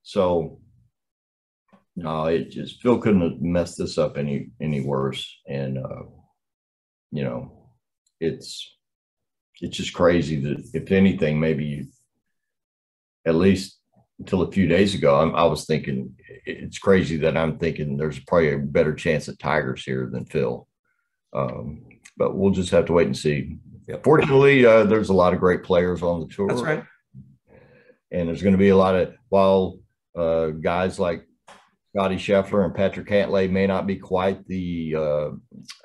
So 0.02 0.62
no, 1.94 2.24
it 2.24 2.50
just 2.50 2.80
Phil 2.80 2.96
couldn't 2.96 3.20
have 3.20 3.42
messed 3.42 3.76
this 3.76 3.98
up 3.98 4.16
any 4.16 4.48
any 4.62 4.80
worse. 4.80 5.40
And 5.46 5.76
uh, 5.76 6.04
you 7.12 7.22
know, 7.22 7.68
it's 8.18 8.78
it's 9.60 9.76
just 9.76 9.92
crazy 9.92 10.40
that 10.40 10.70
if 10.74 10.90
anything, 10.90 11.38
maybe 11.38 11.64
you, 11.64 11.86
at 13.26 13.34
least 13.34 13.78
until 14.18 14.42
a 14.42 14.52
few 14.52 14.66
days 14.66 14.94
ago, 14.94 15.20
I'm, 15.20 15.34
i 15.34 15.44
was 15.44 15.64
thinking 15.64 16.14
it's 16.46 16.78
crazy 16.78 17.16
that 17.18 17.36
I'm 17.36 17.58
thinking 17.58 17.96
there's 17.96 18.18
probably 18.20 18.52
a 18.52 18.58
better 18.58 18.94
chance 18.94 19.28
at 19.28 19.38
Tigers 19.38 19.84
here 19.84 20.08
than 20.10 20.24
Phil. 20.26 20.66
Um, 21.32 21.82
but 22.16 22.36
we'll 22.36 22.52
just 22.52 22.70
have 22.70 22.86
to 22.86 22.92
wait 22.92 23.06
and 23.06 23.16
see. 23.16 23.56
Yeah. 23.86 23.96
Fortunately, 24.02 24.64
uh, 24.64 24.84
there's 24.84 25.08
a 25.08 25.14
lot 25.14 25.32
of 25.32 25.40
great 25.40 25.62
players 25.62 26.02
on 26.02 26.20
the 26.20 26.26
tour. 26.26 26.48
That's 26.48 26.62
right. 26.62 26.84
And 28.10 28.28
there's 28.28 28.42
going 28.42 28.54
to 28.54 28.58
be 28.58 28.70
a 28.70 28.76
lot 28.76 28.94
of 28.94 29.14
while 29.28 29.78
uh, 30.16 30.48
guys 30.48 30.98
like 30.98 31.26
Scotty 31.94 32.16
Scheffler 32.16 32.64
and 32.64 32.74
Patrick 32.74 33.08
Cantlay 33.08 33.50
may 33.50 33.66
not 33.66 33.86
be 33.86 33.96
quite 33.96 34.46
the 34.46 34.94
uh, 34.96 35.30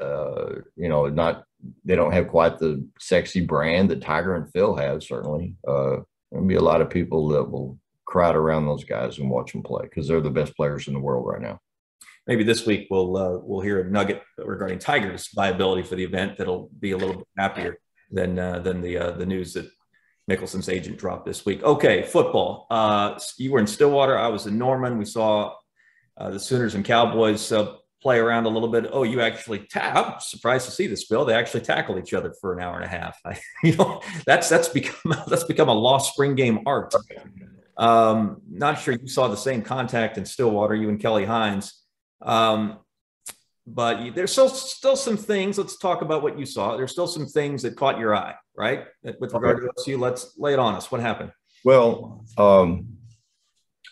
uh, 0.04 0.56
you 0.76 0.90
know 0.90 1.08
not 1.08 1.46
they 1.84 1.96
don't 1.96 2.14
have 2.14 2.28
quite 2.28 2.58
the 2.60 2.88
sexy 3.00 3.46
brand 3.46 3.90
that 3.90 4.02
Tiger 4.02 4.36
and 4.36 4.52
Phil 4.52 4.76
have. 4.76 5.04
Certainly, 5.04 5.56
uh, 5.68 5.98
there'll 6.32 6.48
be 6.48 6.56
a 6.56 6.62
lot 6.62 6.82
of 6.82 6.90
people 6.90 7.30
that 7.30 7.50
will 7.50 7.80
crowd 8.06 8.36
around 8.36 8.66
those 8.66 8.84
guys 8.84 9.18
and 9.18 9.30
watch 9.30 9.52
them 9.52 9.64
play 9.64 9.84
because 9.84 10.08
they're 10.08 10.22
the 10.22 10.30
best 10.30 10.56
players 10.56 10.88
in 10.88 10.94
the 10.94 11.00
world 11.00 11.26
right 11.26 11.42
now. 11.42 11.60
Maybe 12.28 12.44
this 12.44 12.66
week 12.66 12.88
we'll 12.90 13.18
uh, 13.18 13.38
we'll 13.44 13.62
hear 13.62 13.82
a 13.82 13.90
nugget 13.90 14.22
regarding 14.38 14.80
Tiger's 14.80 15.30
viability 15.34 15.84
for 15.84 15.96
the 15.96 16.04
event 16.04 16.38
that'll 16.38 16.70
be 16.80 16.92
a 16.92 16.98
little 16.98 17.18
bit 17.18 17.28
happier 17.38 17.78
than 18.12 18.40
uh, 18.40 18.60
than 18.60 18.82
the 18.82 18.98
uh, 18.98 19.12
the 19.12 19.26
news 19.26 19.54
that 19.54 19.70
Mickelson's 20.30 20.70
agent 20.70 20.98
dropped 20.98 21.26
this 21.26 21.46
week. 21.46 21.62
Okay, 21.64 22.04
football. 22.04 22.66
Uh, 22.70 23.20
you 23.38 23.52
were 23.52 23.60
in 23.60 23.68
Stillwater. 23.68 24.18
I 24.18 24.28
was 24.28 24.48
in 24.48 24.58
Norman. 24.58 24.98
We 24.98 25.06
saw 25.06 25.54
uh, 26.18 26.32
the 26.32 26.40
Sooners 26.40 26.74
and 26.74 26.84
Cowboys 26.84 27.52
uh, 27.52 27.76
play 28.06 28.20
around 28.20 28.46
a 28.46 28.50
little 28.50 28.70
bit. 28.70 28.88
Oh, 28.92 29.02
you 29.02 29.20
actually, 29.20 29.66
ta- 29.66 30.14
I'm 30.14 30.20
surprised 30.20 30.66
to 30.68 30.72
see 30.72 30.86
this, 30.86 31.06
Bill. 31.06 31.26
They 31.26 31.34
actually 31.34 31.62
tackle 31.62 31.98
each 31.98 32.14
other 32.14 32.36
for 32.40 32.54
an 32.54 32.62
hour 32.62 32.76
and 32.76 32.86
a 32.86 32.88
half. 32.88 33.20
I, 33.26 33.40
you 33.64 33.76
know, 33.76 34.00
that's 34.28 34.48
that's 34.48 34.68
become 34.68 35.16
that's 35.28 35.46
become 35.46 35.70
a 35.70 35.74
lost 35.74 36.14
spring 36.14 36.36
game 36.36 36.60
art. 36.68 36.94
Um, 37.78 38.44
not 38.48 38.80
sure 38.80 38.94
you 38.94 39.08
saw 39.08 39.28
the 39.28 39.36
same 39.36 39.64
contact 39.64 40.20
in 40.20 40.26
Stillwater, 40.26 40.76
you 40.76 40.90
and 40.90 41.00
Kelly 41.00 41.26
Hines. 41.26 41.82
Um, 42.22 42.78
but 43.66 44.14
there's 44.14 44.32
still 44.32 44.50
still 44.50 44.96
some 44.96 45.18
things. 45.18 45.58
Let's 45.58 45.80
talk 45.80 46.04
about 46.04 46.22
what 46.22 46.38
you 46.38 46.46
saw. 46.46 46.78
There's 46.78 46.92
still 46.92 47.08
some 47.08 47.26
things 47.26 47.64
that 47.64 47.76
caught 47.76 47.98
your 47.98 48.16
eye, 48.16 48.36
right? 48.56 48.86
With 49.02 49.34
regard 49.34 49.64
to 49.64 49.70
OSU, 49.80 50.00
let's 50.00 50.38
lay 50.38 50.54
it 50.54 50.60
on 50.60 50.76
us. 50.76 50.92
What 50.92 51.02
happened? 51.02 51.32
Well, 51.64 52.24
um, 52.38 53.00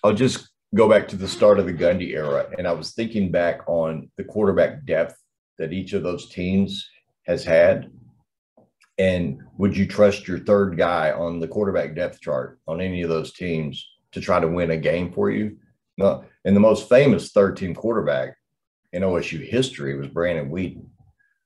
I'll 0.04 0.14
just 0.14 0.53
go 0.74 0.90
back 0.90 1.08
to 1.08 1.16
the 1.16 1.28
start 1.28 1.60
of 1.60 1.66
the 1.66 1.74
Gundy 1.74 2.14
era, 2.14 2.48
and 2.58 2.68
I 2.68 2.72
was 2.72 2.94
thinking 2.94 3.32
back 3.32 3.62
on 3.68 4.10
the 4.18 4.24
quarterback 4.24 4.86
depth 4.86 5.16
that 5.60 5.74
each 5.74 5.94
of 5.94 6.04
those 6.04 6.30
teams 6.30 6.88
has 7.28 7.44
had. 7.44 7.92
And 8.98 9.40
would 9.58 9.78
you 9.78 9.88
trust 9.88 10.28
your 10.28 10.40
third 10.40 10.78
guy 10.78 11.12
on 11.12 11.40
the 11.40 11.48
quarterback 11.48 11.96
depth 11.96 12.22
chart 12.22 12.60
on 12.68 12.82
any 12.82 13.02
of 13.02 13.10
those 13.10 13.34
teams 13.34 13.88
to 14.12 14.22
try 14.22 14.40
to 14.40 14.48
win 14.48 14.72
a 14.72 14.78
game 14.78 15.12
for 15.12 15.30
you? 15.30 15.58
No. 15.98 16.26
And 16.46 16.56
the 16.56 16.62
most 16.62 16.90
famous 16.90 17.32
third 17.32 17.56
team 17.58 17.74
quarterback 17.76 18.36
in 18.92 19.04
OSU 19.04 19.48
history 19.48 19.98
was 19.98 20.08
Brandon 20.08 20.50
Weeden, 20.50 20.86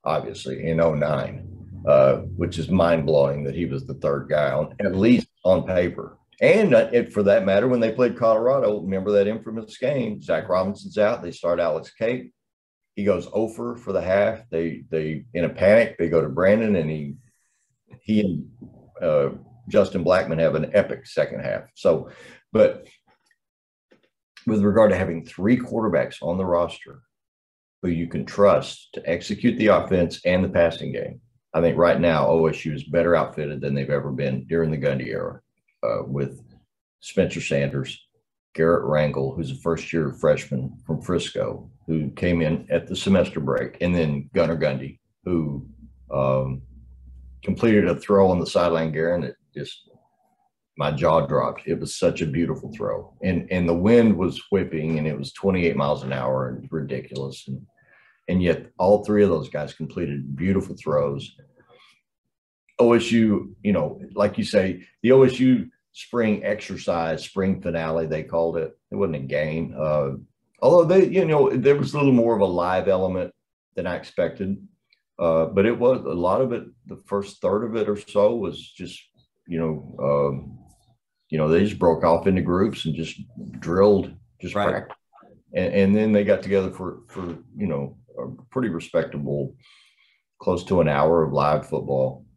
obviously, 0.04 0.68
in 0.68 0.78
09, 0.78 1.84
uh, 1.88 2.16
which 2.36 2.58
is 2.58 2.70
mind 2.70 3.06
blowing 3.06 3.44
that 3.44 3.56
he 3.56 3.66
was 3.66 3.86
the 3.86 3.94
third 3.96 4.28
guy 4.30 4.52
on 4.52 4.76
at 4.80 4.96
least 4.96 5.28
on 5.44 5.66
paper. 5.66 6.18
And 6.40 6.74
uh, 6.74 7.04
for 7.12 7.24
that 7.24 7.46
matter, 7.46 7.68
when 7.68 7.80
they 7.80 7.92
played 7.92 8.18
Colorado, 8.18 8.80
remember 8.80 9.12
that 9.14 9.28
infamous 9.28 9.78
game? 9.78 10.22
Zach 10.22 10.48
Robinson's 10.48 10.98
out. 10.98 11.24
They 11.24 11.32
start 11.32 11.60
Alex 11.60 11.92
Cate. 11.92 12.32
He 12.96 13.04
goes 13.04 13.28
over 13.34 13.76
for 13.76 13.92
the 13.92 14.02
half. 14.02 14.48
They 14.50 14.84
they 14.90 15.26
in 15.34 15.46
a 15.46 15.50
panic. 15.50 15.98
They 15.98 16.10
go 16.10 16.22
to 16.22 16.30
Brandon, 16.30 16.76
and 16.76 16.90
he 16.90 17.16
he 18.02 18.22
and 18.22 18.50
uh, 19.02 19.30
Justin 19.68 20.04
Blackmon 20.04 20.40
have 20.40 20.56
an 20.56 20.72
epic 20.74 21.08
second 21.08 21.42
half. 21.42 21.64
So, 21.76 22.10
but 22.52 22.88
with 24.46 24.62
regard 24.62 24.92
to 24.92 24.98
having 24.98 25.26
three 25.26 25.58
quarterbacks 25.58 26.22
on 26.22 26.38
the 26.38 26.46
roster 26.46 27.02
who 27.82 27.90
you 27.90 28.08
can 28.08 28.26
trust 28.26 28.90
to 28.94 29.10
execute 29.10 29.58
the 29.58 29.68
offense 29.68 30.22
and 30.26 30.44
the 30.44 30.50
passing 30.50 30.92
game, 30.92 31.20
I 31.54 31.62
think 31.62 31.78
right 31.78 32.00
now 32.00 32.28
OSU 32.28 32.74
is 32.74 32.84
better 32.84 33.16
outfitted 33.16 33.62
than 33.62 33.74
they've 33.74 33.90
ever 33.90 34.12
been 34.12 34.46
during 34.46 34.72
the 34.72 34.78
Gundy 34.78 35.08
era 35.08 35.42
uh, 35.88 36.04
with 36.04 36.42
Spencer 37.00 37.42
Sanders, 37.42 38.08
Garrett 38.54 38.86
Rangel, 38.86 39.36
who's 39.36 39.52
a 39.52 39.56
first 39.56 39.94
year 39.94 40.12
freshman 40.14 40.78
from 40.86 41.02
Frisco, 41.02 41.70
who 41.86 42.10
came 42.12 42.42
in 42.42 42.68
at 42.70 42.88
the 42.88 42.96
semester 42.96 43.40
break, 43.40 43.78
and 43.82 43.96
then 43.96 44.30
Gunnar 44.34 44.58
Gundy, 44.58 45.00
who 45.24 45.66
um, 46.12 46.62
completed 47.44 47.88
a 47.88 47.96
throw 47.96 48.30
on 48.30 48.40
the 48.40 48.48
sideline, 48.48 48.92
Guerin, 48.92 49.24
it 49.24 49.36
just 49.56 49.90
my 50.78 50.92
jaw 50.92 51.26
dropped. 51.26 51.64
It 51.66 51.80
was 51.80 51.96
such 51.96 52.22
a 52.22 52.28
beautiful 52.28 52.72
throw. 52.72 53.14
And 53.24 53.48
and 53.52 53.68
the 53.68 53.74
wind 53.74 54.16
was 54.16 54.42
whipping 54.52 54.98
and 54.98 55.08
it 55.08 55.18
was 55.18 55.34
28 55.34 55.76
miles 55.76 56.04
an 56.04 56.14
hour 56.14 56.50
and 56.50 56.68
ridiculous. 56.72 57.48
And 57.48 57.66
and 58.28 58.44
yet 58.44 58.68
all 58.78 59.04
three 59.04 59.24
of 59.24 59.30
those 59.30 59.50
guys 59.50 59.74
completed 59.74 60.36
beautiful 60.36 60.76
throws. 60.76 61.36
OSU, 62.80 63.54
you 63.64 63.74
know, 63.74 64.00
like 64.14 64.38
you 64.38 64.44
say, 64.44 64.84
the 65.02 65.10
OSU 65.10 65.70
spring 65.98 66.44
exercise, 66.44 67.24
spring 67.24 67.62
finale, 67.62 68.06
they 68.06 68.24
called 68.24 68.58
it. 68.58 68.78
It 68.92 68.96
wasn't 68.96 69.16
a 69.16 69.20
game. 69.20 69.76
Uh, 69.78 70.12
although 70.62 70.86
they, 70.86 71.08
you 71.08 71.26
know, 71.26 71.50
there 71.50 71.76
was 71.76 71.94
a 71.94 71.98
little 71.98 72.14
more 72.14 72.36
of 72.36 72.42
a 72.42 72.46
live 72.46 72.88
element 72.88 73.34
than 73.76 73.88
I 73.88 73.96
expected. 73.96 74.58
Uh, 75.20 75.46
but 75.46 75.66
it 75.66 75.78
was 75.78 76.02
a 76.06 76.10
lot 76.10 76.42
of 76.42 76.54
it. 76.54 76.64
The 76.86 77.02
first 77.08 77.42
third 77.42 77.64
of 77.64 77.76
it 77.76 77.90
or 77.90 77.98
so 77.98 78.36
was 78.36 78.72
just, 78.72 79.00
you 79.48 79.60
know, 79.60 79.96
um, 80.00 80.60
you 81.30 81.40
know, 81.40 81.48
they 81.48 81.64
just 81.64 81.80
broke 81.80 82.04
off 82.04 82.28
into 82.28 82.42
groups 82.42 82.86
and 82.86 82.96
just 82.96 83.20
drilled, 83.60 84.14
just 84.40 84.54
right. 84.54 84.70
practice. 84.70 84.98
And, 85.56 85.74
and 85.74 85.96
then 85.96 86.12
they 86.12 86.24
got 86.24 86.44
together 86.44 86.70
for 86.70 87.00
for 87.08 87.26
you 87.58 87.68
know 87.68 87.98
a 88.20 88.28
pretty 88.52 88.70
respectable, 88.70 89.56
close 90.40 90.64
to 90.66 90.82
an 90.82 90.88
hour 90.88 91.24
of 91.24 91.34
live 91.34 91.68
football 91.68 92.28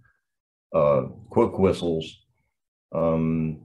uh, 0.74 1.02
quick 1.30 1.58
whistles. 1.58 2.24
Um, 2.92 3.61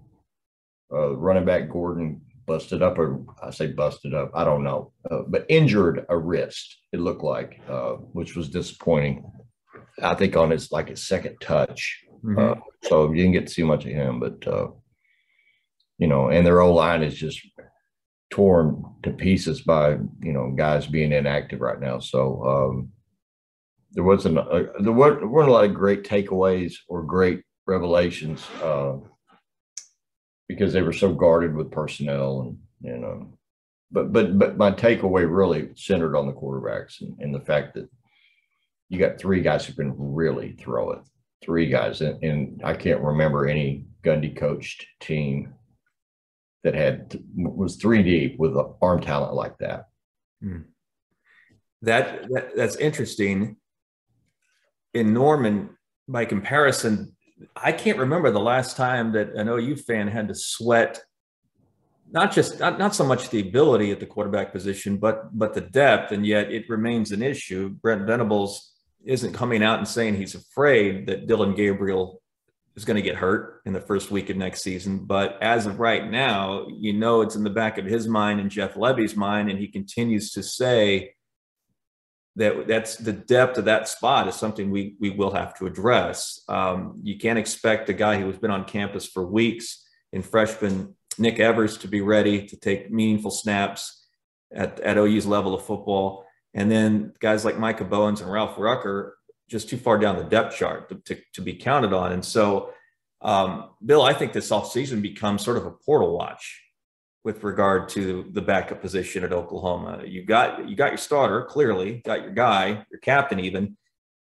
uh, 0.94 1.16
running 1.16 1.46
back 1.46 1.70
Gordon 1.70 2.22
busted 2.46 2.84
up, 2.84 2.98
or 3.00 3.22
I 3.42 3.52
say 3.52 3.68
busted 3.68 4.14
up, 4.14 4.32
I 4.34 4.44
don't 4.44 4.64
know, 4.64 4.92
uh, 5.10 5.22
but 5.28 5.46
injured 5.50 6.06
a 6.10 6.18
wrist. 6.18 6.78
It 6.92 7.00
looked 7.00 7.24
like, 7.24 7.60
uh, 7.70 7.94
which 8.14 8.36
was 8.36 8.50
disappointing. 8.50 9.24
I 10.02 10.14
think 10.14 10.36
on 10.36 10.52
his 10.52 10.72
like 10.72 10.90
his 10.90 11.08
second 11.08 11.38
touch, 11.42 12.04
mm-hmm. 12.24 12.38
Uh, 12.38 12.56
so 12.84 13.12
you 13.12 13.18
didn't 13.18 13.34
get 13.34 13.48
to 13.48 13.54
see 13.54 13.64
much 13.64 13.86
of 13.86 13.92
him. 13.92 14.20
But 14.20 14.48
uh, 14.48 14.68
you 15.98 16.08
know, 16.08 16.30
and 16.30 16.46
their 16.46 16.62
O 16.62 16.74
line 16.74 17.02
is 17.02 17.16
just 17.16 17.40
torn 18.30 18.84
to 19.04 19.12
pieces 19.12 19.62
by 19.62 19.92
you 20.22 20.34
know 20.34 20.52
guys 20.56 20.86
being 20.86 21.14
inactive 21.14 21.62
right 21.62 21.80
now. 21.80 22.00
So 22.00 22.44
um, 22.46 22.90
there 23.92 24.04
wasn't 24.04 24.38
a, 24.38 24.72
there 24.80 24.92
weren't, 24.92 25.30
weren't 25.30 25.50
a 25.50 25.52
lot 25.52 25.66
of 25.66 25.74
great 25.74 26.04
takeaways 26.04 26.74
or 26.88 27.04
great 27.04 27.42
revelations. 27.66 28.46
Uh, 28.62 28.98
because 30.48 30.74
they 30.74 30.82
were 30.82 30.94
so 30.94 31.14
guarded 31.14 31.56
with 31.56 31.72
personnel 31.72 32.42
and 32.42 32.60
you 32.82 32.98
know. 32.98 33.38
But 33.92 34.12
but 34.12 34.38
but 34.38 34.58
my 34.58 34.72
takeaway 34.72 35.26
really 35.30 35.70
centered 35.76 36.16
on 36.16 36.28
the 36.28 36.34
quarterbacks 36.34 37.02
and, 37.02 37.18
and 37.20 37.34
the 37.34 37.40
fact 37.40 37.76
that 37.76 37.90
you 38.90 39.00
got 39.00 39.20
three 39.20 39.42
guys 39.42 39.66
who 39.66 39.74
can 39.74 39.94
really 39.98 40.54
throw 40.54 40.92
it. 40.92 41.00
Three 41.44 41.68
guys, 41.68 42.02
and, 42.02 42.24
and 42.24 42.62
I 42.64 42.74
can't 42.74 43.02
remember 43.02 43.48
any 43.48 43.86
Gundy 44.04 44.36
coached 44.36 44.86
team 45.00 45.54
that 46.64 46.74
had 46.74 47.20
was 47.36 47.76
three 47.76 48.02
deep 48.02 48.40
with 48.40 48.56
arm 48.82 49.02
talent 49.02 49.34
like 49.34 49.58
that. 49.60 49.86
Hmm. 50.42 50.62
That, 51.84 52.28
that 52.30 52.56
that's 52.56 52.76
interesting. 52.78 53.58
In 54.94 55.14
Norman, 55.14 55.70
by 56.08 56.26
comparison, 56.26 57.15
I 57.56 57.72
can't 57.72 57.98
remember 57.98 58.32
the 58.32 58.40
last 58.40 58.78
time 58.78 59.12
that 59.14 59.34
an 59.36 59.48
OU 59.48 59.78
fan 59.78 60.08
had 60.08 60.28
to 60.30 60.36
sweat 60.36 61.02
not 62.12 62.32
just 62.32 62.60
not, 62.60 62.78
not 62.78 62.96
so 62.96 63.06
much 63.06 63.30
the 63.30 63.42
ability 63.42 63.92
at 63.92 64.00
the 64.00 64.06
quarterback 64.06 64.52
position, 64.52 64.98
but 64.98 65.38
but 65.38 65.54
the 65.54 65.62
depth, 65.62 66.12
and 66.12 66.26
yet 66.26 66.52
it 66.52 66.70
remains 66.70 67.12
an 67.12 67.22
issue. 67.22 67.70
Brent 67.70 68.06
Venables 68.06 68.74
isn't 69.04 69.34
coming 69.34 69.64
out 69.64 69.80
and 69.80 69.88
saying 69.88 70.16
he's 70.16 70.36
afraid 70.36 71.08
that 71.08 71.28
Dillon 71.28 71.56
Gabriel 71.56 72.22
is 72.76 72.86
going 72.86 72.96
to 72.96 73.02
get 73.02 73.16
hurt 73.16 73.62
in 73.66 73.74
the 73.74 73.82
first 73.82 74.12
week 74.12 74.30
of 74.30 74.38
next 74.38 74.62
season. 74.62 75.00
But 75.00 75.38
as 75.42 75.66
of 75.66 75.80
right 75.80 76.10
now, 76.10 76.68
you 76.70 76.94
know 76.94 77.22
it's 77.22 77.36
in 77.36 77.44
the 77.44 77.50
back 77.50 77.78
of 77.78 77.86
his 77.86 78.08
mind 78.08 78.40
and 78.40 78.50
Jeff 78.50 78.76
Lebby's 78.76 79.16
mind, 79.16 79.50
and 79.50 79.60
he 79.60 79.68
continues 79.68 80.32
to 80.32 80.44
say 80.44 81.14
that 82.38 82.68
that's 82.68 82.98
the 82.98 83.14
depth 83.14 83.58
of 83.58 83.66
that 83.66 83.88
spot 83.88 84.28
is 84.28 84.36
something 84.36 84.70
we 84.70 84.96
we 85.00 85.10
will 85.10 85.32
have 85.32 85.58
to 85.58 85.68
address. 85.68 86.42
Um, 86.50 87.00
you 87.02 87.18
can't 87.18 87.40
expect 87.40 87.90
a 87.90 87.94
guy 87.94 88.20
who 88.20 88.28
has 88.28 88.38
been 88.38 88.52
on 88.52 88.66
campus 88.66 89.08
for 89.08 89.26
weeks 89.26 89.86
in 90.12 90.22
freshman 90.22 90.96
Nick 91.18 91.40
Evers 91.40 91.78
to 91.80 91.88
be 91.88 92.02
ready 92.02 92.46
to 92.46 92.58
take 92.58 92.92
meaningful 92.92 93.32
snaps 93.32 94.06
at, 94.54 94.80
at 94.82 94.98
OU's 94.98 95.26
level 95.26 95.54
of 95.54 95.66
football. 95.66 96.26
And 96.54 96.70
then 96.70 97.14
guys 97.20 97.46
like 97.46 97.58
Micah 97.58 97.86
Bowens 97.86 98.22
and 98.22 98.32
Ralph 98.32 98.58
Rucker 98.58 99.18
just 99.50 99.70
too 99.70 99.78
far 99.78 99.98
down 99.98 100.18
the 100.18 100.24
depth 100.24 100.56
chart 100.56 100.90
to, 100.90 100.96
to, 101.06 101.22
to 101.34 101.42
be 101.42 101.54
counted 101.54 101.94
on. 101.94 102.14
And 102.14 102.24
so, 102.24 102.72
um, 103.22 103.70
Bill, 103.86 104.02
I 104.02 104.14
think 104.14 104.34
this 104.34 104.50
offseason 104.50 105.02
becomes 105.02 105.44
sort 105.44 105.58
of 105.58 105.66
a 105.66 105.72
portal 105.72 106.18
watch 106.18 106.65
with 107.26 107.44
regard 107.44 107.90
to 107.90 108.30
the 108.34 108.42
backup 108.42 108.82
position 108.82 109.24
at 109.24 109.34
Oklahoma. 109.34 110.04
You 110.06 110.24
got 110.24 110.70
you 110.70 110.76
got 110.76 110.92
your 110.92 111.00
starter 111.00 111.44
clearly, 111.44 112.04
got 112.06 112.22
your 112.22 112.32
guy, 112.32 112.86
your 112.92 113.00
captain 113.02 113.40
even, 113.40 113.76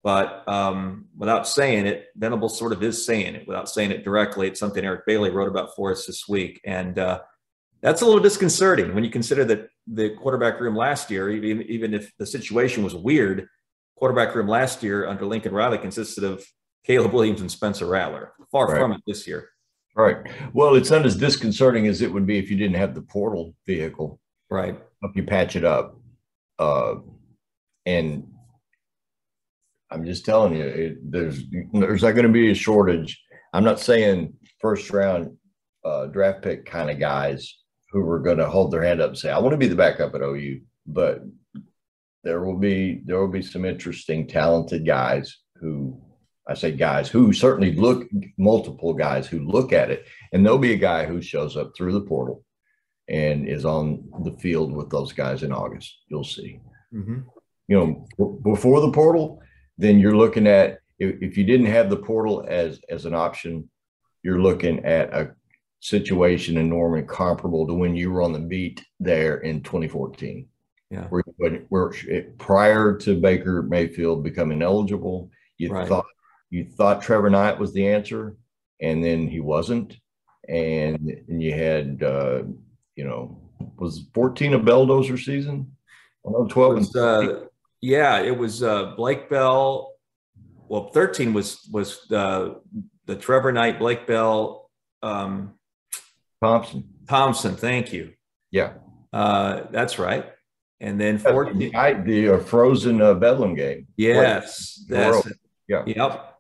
but 0.04 0.48
um, 0.48 1.08
without 1.18 1.48
saying 1.48 1.88
it, 1.88 2.06
Venable 2.16 2.48
sort 2.48 2.72
of 2.72 2.84
is 2.84 3.04
saying 3.04 3.34
it 3.34 3.48
without 3.48 3.68
saying 3.68 3.90
it 3.90 4.06
directly. 4.06 4.48
It's 4.48 4.60
something 4.60 4.86
Eric 4.86 5.08
Bailey 5.08 5.32
wrote 5.32 5.50
about 5.50 5.76
for 5.76 5.92
us 5.92 6.06
this 6.06 6.28
week, 6.30 6.62
and 6.64 7.00
uh, 7.00 7.22
that's 7.82 8.04
a 8.04 8.06
little 8.06 8.22
disconcerting 8.22 8.94
when 8.94 9.04
you 9.04 9.10
consider 9.10 9.44
that 9.46 9.68
the 9.88 10.12
quarterback 10.12 10.62
room 10.62 10.76
last 10.76 11.10
year, 11.10 11.32
even 11.32 11.64
even 11.64 11.96
if 11.96 12.16
the 12.20 12.26
situation 12.28 12.84
was 12.84 12.94
weird, 12.94 13.48
quarterback 13.98 14.36
room 14.36 14.48
last 14.48 14.84
year 14.84 15.08
under 15.08 15.26
Lincoln 15.26 15.56
Riley 15.56 15.80
consisted 15.80 16.24
of 16.24 16.46
Caleb 16.86 17.14
Williams 17.14 17.42
and 17.42 17.52
Spencer 17.52 17.88
Rattler. 17.88 18.34
Far 18.52 18.68
right. 18.68 18.80
from 18.80 18.92
it 18.92 19.02
this 19.08 19.28
year. 19.28 19.50
Right. 19.96 20.18
Well, 20.54 20.76
it's 20.76 20.90
not 20.90 21.06
as 21.06 21.18
disconcerting 21.18 21.88
as 21.88 22.02
it 22.02 22.12
would 22.12 22.26
be 22.26 22.38
if 22.38 22.50
you 22.50 22.58
didn't 22.58 22.78
have 22.78 22.96
the 22.96 23.02
portal 23.02 23.54
vehicle. 23.68 24.20
Right. 24.50 24.80
If 25.02 25.16
you 25.16 25.24
patch 25.24 25.56
it 25.56 25.66
up. 25.66 26.00
Uh, 26.60 26.96
and 27.86 28.28
I'm 29.90 30.06
just 30.06 30.26
telling 30.26 30.56
you, 30.56 30.64
it, 30.64 31.12
there's 31.12 31.44
there's 31.74 32.04
not 32.04 32.12
going 32.12 32.28
to 32.28 32.32
be 32.32 32.52
a 32.52 32.56
shortage. 32.56 33.22
I'm 33.54 33.64
not 33.64 33.80
saying 33.80 34.34
first 34.60 34.90
round 34.92 35.36
uh, 35.84 36.06
draft 36.08 36.44
pick 36.44 36.66
kind 36.66 36.90
of 36.90 37.00
guys 37.00 37.58
who 37.92 38.08
are 38.10 38.20
going 38.20 38.38
to 38.38 38.50
hold 38.50 38.72
their 38.72 38.84
hand 38.84 39.02
up 39.02 39.10
and 39.10 39.18
say, 39.18 39.32
"I 39.32 39.40
want 39.40 39.52
to 39.52 39.58
be 39.58 39.68
the 39.68 39.76
backup 39.76 40.16
at 40.16 40.22
OU," 40.22 40.62
but 40.88 41.22
there 42.24 42.44
will 42.44 42.58
be 42.58 43.02
there 43.06 43.20
will 43.20 43.28
be 43.28 43.42
some 43.42 43.66
interesting, 43.66 44.28
talented 44.28 44.86
guys 44.86 45.40
who 45.56 46.00
I 46.52 46.54
say 46.54 46.72
guys 46.72 47.08
who 47.08 47.32
certainly 47.32 47.74
look 47.74 48.08
multiple 48.38 48.94
guys 48.94 49.26
who 49.26 49.40
look 49.40 49.72
at 49.72 49.90
it, 49.90 50.06
and 50.34 50.46
there'll 50.46 50.60
be 50.60 50.74
a 50.74 50.78
guy 50.78 51.06
who 51.06 51.22
shows 51.22 51.56
up 51.56 51.72
through 51.76 51.94
the 51.94 52.02
portal 52.02 52.44
and 53.08 53.48
is 53.48 53.66
on 53.66 54.10
the 54.24 54.34
field 54.34 54.74
with 54.74 54.90
those 54.90 55.14
guys 55.14 55.44
in 55.44 55.52
August. 55.52 55.98
You'll 56.10 56.24
see. 56.24 56.60
Mm-hmm. 56.94 57.20
You 57.68 58.06
know, 58.18 58.36
before 58.44 58.82
the 58.82 58.92
portal, 58.92 59.42
then 59.78 59.98
you're 59.98 60.16
looking 60.16 60.46
at 60.46 60.80
if, 61.00 61.16
if 61.22 61.38
you 61.38 61.46
didn't 61.46 61.68
have 61.68 61.90
the 61.90 61.98
portal 61.98 62.46
as 62.48 62.82
as 62.90 63.06
an 63.06 63.16
option, 63.16 63.70
you're 64.24 64.42
looking 64.42 64.84
at 64.84 65.14
a 65.14 65.32
situation 65.80 66.58
in 66.58 66.70
Norman 66.70 67.08
comparable 67.08 67.66
to 67.66 67.74
when 67.74 67.96
you 67.96 68.12
were 68.12 68.22
on 68.22 68.34
the 68.34 68.40
beat 68.40 68.86
there 69.00 69.38
in 69.38 69.64
2014. 69.64 70.48
Yeah. 70.90 71.08
Where, 71.08 71.24
where 71.70 71.94
prior 72.38 72.98
to 72.98 73.20
Baker 73.20 73.64
Mayfield 73.64 74.24
becoming 74.24 74.62
eligible, 74.62 75.32
you 75.58 75.72
right. 75.72 75.88
thought 75.88 76.06
you 76.52 76.66
thought 76.66 77.02
Trevor 77.02 77.30
Knight 77.30 77.58
was 77.58 77.74
the 77.74 77.88
answer, 77.88 78.36
and 78.80 79.04
then 79.04 79.28
he 79.28 79.40
wasn't. 79.40 79.98
And, 80.48 81.10
and 81.28 81.42
you 81.42 81.54
had, 81.54 82.04
uh, 82.04 82.44
you 82.96 83.06
know, 83.06 83.42
was 83.78 84.06
14 84.14 84.54
a 84.54 84.60
Belldozer 84.60 85.18
season? 85.18 85.76
Oh, 86.26 86.46
12 86.46 86.76
was, 86.76 86.96
uh, 86.96 87.46
yeah, 87.80 88.20
it 88.20 88.38
was 88.38 88.62
uh, 88.62 88.94
Blake 88.98 89.30
Bell. 89.30 89.94
Well, 90.68 90.90
13 90.90 91.34
was 91.34 91.68
was 91.72 92.10
uh, 92.12 92.56
the 93.06 93.16
Trevor 93.16 93.52
Knight, 93.52 93.80
Blake 93.80 94.08
Bell, 94.08 94.70
um, 95.02 95.56
Thompson. 96.42 96.84
Thompson, 97.08 97.56
thank 97.56 97.92
you. 97.92 98.14
Yeah, 98.52 98.74
uh, 99.12 99.64
that's 99.72 100.00
right. 100.00 100.32
And 100.80 101.00
then 101.00 101.18
14, 101.18 101.58
the, 101.58 102.04
the 102.06 102.36
uh, 102.36 102.40
frozen 102.40 103.02
uh, 103.02 103.16
Bedlam 103.16 103.56
game. 103.56 103.88
Yes, 103.98 104.86
that's 104.88 105.28
yeah. 105.68 105.84
Yep. 105.86 106.32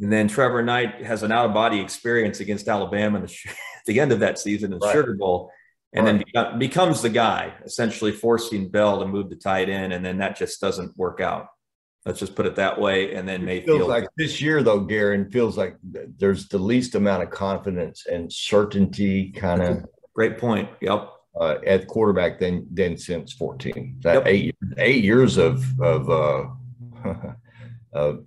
And 0.00 0.12
then 0.12 0.28
Trevor 0.28 0.62
Knight 0.62 1.04
has 1.04 1.22
an 1.22 1.32
out 1.32 1.46
of 1.46 1.54
body 1.54 1.80
experience 1.80 2.40
against 2.40 2.68
Alabama 2.68 3.22
at 3.22 3.32
the 3.86 4.00
end 4.00 4.12
of 4.12 4.20
that 4.20 4.38
season 4.38 4.72
in 4.72 4.78
right. 4.78 4.92
Sugar 4.92 5.14
Bowl, 5.14 5.50
and 5.92 6.06
right. 6.06 6.24
then 6.34 6.58
becomes 6.58 7.02
the 7.02 7.08
guy, 7.08 7.54
essentially 7.64 8.12
forcing 8.12 8.68
Bell 8.68 9.00
to 9.00 9.06
move 9.06 9.30
the 9.30 9.36
tight 9.36 9.68
end, 9.68 9.92
and 9.92 10.04
then 10.04 10.18
that 10.18 10.36
just 10.36 10.60
doesn't 10.60 10.96
work 10.96 11.20
out. 11.20 11.48
Let's 12.06 12.20
just 12.20 12.34
put 12.34 12.46
it 12.46 12.56
that 12.56 12.80
way. 12.80 13.14
And 13.14 13.28
then 13.28 13.44
Mayfield. 13.44 13.80
Feels 13.80 13.88
like 13.88 14.08
this 14.16 14.40
year, 14.40 14.62
though, 14.62 14.80
Guerin 14.80 15.30
feels 15.30 15.58
like 15.58 15.76
there's 15.82 16.48
the 16.48 16.58
least 16.58 16.94
amount 16.94 17.22
of 17.22 17.30
confidence 17.30 18.06
and 18.06 18.32
certainty, 18.32 19.30
kind 19.30 19.62
of. 19.62 19.84
Great 20.14 20.38
point. 20.38 20.68
Yep. 20.80 21.10
Uh, 21.38 21.56
at 21.66 21.86
quarterback 21.86 22.40
than 22.40 22.66
than 22.72 22.96
since 22.96 23.32
14. 23.34 23.98
That 24.00 24.14
yep. 24.14 24.22
eight 24.26 24.56
eight 24.78 25.04
years 25.04 25.36
of 25.36 25.62
of 25.80 26.10
uh, 26.10 26.46
of 27.92 28.24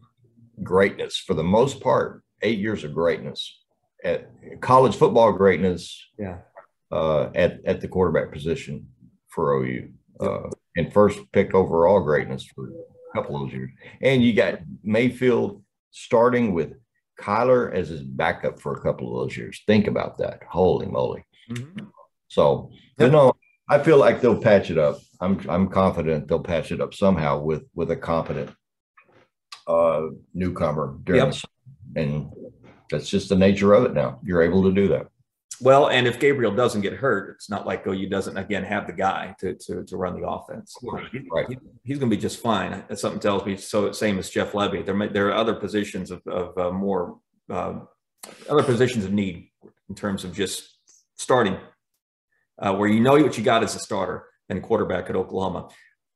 greatness 0.64 1.18
for 1.18 1.34
the 1.34 1.44
most 1.44 1.82
part, 1.82 2.24
eight 2.42 2.60
years 2.60 2.84
of 2.84 2.94
greatness 2.94 3.62
at 4.04 4.30
college 4.62 4.96
football 4.96 5.32
greatness. 5.32 6.10
Yeah. 6.18 6.40
Uh, 6.92 7.30
at 7.36 7.62
at 7.66 7.80
the 7.80 7.88
quarterback 7.88 8.34
position 8.34 8.86
for 9.30 9.54
OU, 9.54 9.92
uh, 10.20 10.50
and 10.76 10.92
first 10.92 11.20
pick 11.32 11.56
overall 11.56 12.02
greatness 12.02 12.46
for 12.54 12.68
a 12.68 13.14
couple 13.14 13.34
of 13.34 13.44
those 13.44 13.54
years. 13.54 13.72
And 14.02 14.22
you 14.22 14.34
got 14.34 14.60
Mayfield 14.84 15.64
starting 15.92 16.54
with 16.54 16.74
Kyler 17.18 17.74
as 17.74 17.88
his 17.88 18.02
backup 18.04 18.60
for 18.60 18.74
a 18.74 18.82
couple 18.82 19.08
of 19.08 19.24
those 19.24 19.38
years. 19.38 19.62
Think 19.66 19.88
about 19.88 20.18
that. 20.18 20.42
Holy 20.50 20.86
moly! 20.86 21.24
Mm-hmm. 21.50 21.86
So, 22.28 22.72
you 23.00 23.10
know, 23.10 23.34
I 23.70 23.80
feel 23.80 23.98
like 23.98 24.20
they'll 24.20 24.42
patch 24.42 24.70
it 24.70 24.78
up. 24.78 25.00
I'm 25.22 25.40
I'm 25.48 25.70
confident 25.70 26.28
they'll 26.28 26.44
patch 26.44 26.74
it 26.74 26.82
up 26.82 26.94
somehow 26.94 27.40
with 27.40 27.64
with 27.74 27.90
a 27.92 27.96
competent 27.96 28.50
uh, 29.68 30.08
newcomer 30.34 30.98
during 31.04 31.26
yep. 31.26 31.34
the, 31.34 32.02
and 32.02 32.32
that's 32.90 33.10
just 33.10 33.30
the 33.30 33.36
nature 33.36 33.74
of 33.74 33.86
it 33.86 33.94
now. 33.94 34.20
You're 34.24 34.42
able 34.42 34.64
to 34.64 34.72
do 34.72 34.88
that. 34.90 35.08
Well, 35.62 35.90
and 35.90 36.08
if 36.08 36.20
Gabriel 36.20 36.56
doesn't 36.56 36.82
get 36.82 36.94
hurt, 36.94 37.36
it's 37.36 37.48
not 37.48 37.68
like 37.68 37.86
OU 37.86 38.10
doesn't 38.10 38.36
again 38.36 38.64
have 38.64 38.88
the 38.88 38.94
guy 38.94 39.36
to 39.40 39.54
to, 39.54 39.84
to 39.84 39.98
run 39.98 40.20
the 40.20 40.28
offense. 40.28 40.76
Right. 40.82 41.06
He, 41.12 41.58
he's 41.84 42.00
going 42.00 42.10
to 42.10 42.16
be 42.16 42.20
just 42.22 42.42
fine. 42.42 42.84
Something 42.96 43.20
tells 43.20 43.46
me. 43.46 43.58
So 43.58 43.92
same 43.92 44.18
as 44.18 44.32
Jeff 44.32 44.54
Lebby. 44.54 44.84
There 44.84 44.96
may, 44.96 45.08
there 45.08 45.28
are 45.28 45.36
other 45.36 45.54
positions 45.54 46.10
of, 46.10 46.26
of 46.26 46.58
uh, 46.58 46.72
more 46.72 47.20
uh, 47.50 47.82
other 48.50 48.64
positions 48.64 49.06
of 49.06 49.14
need 49.14 49.52
in 49.88 49.94
terms 49.94 50.24
of 50.24 50.34
just 50.34 50.80
starting, 51.16 51.58
uh, 52.58 52.74
where 52.74 52.90
you 52.90 53.00
know 53.00 53.14
what 53.14 53.38
you 53.38 53.44
got 53.44 53.64
as 53.64 53.76
a 53.76 53.80
starter 53.80 54.26
and 54.50 54.64
quarterback 54.64 55.12
at 55.12 55.16
Oklahoma. 55.16 55.70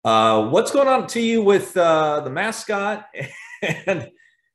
Uh, 0.05 0.49
what's 0.49 0.69
going 0.69 0.87
on 0.87 1.07
to 1.07 1.19
you 1.19 1.41
with 1.41 1.75
uh, 1.75 2.19
the 2.19 2.29
mascot 2.29 3.07
and 3.87 4.11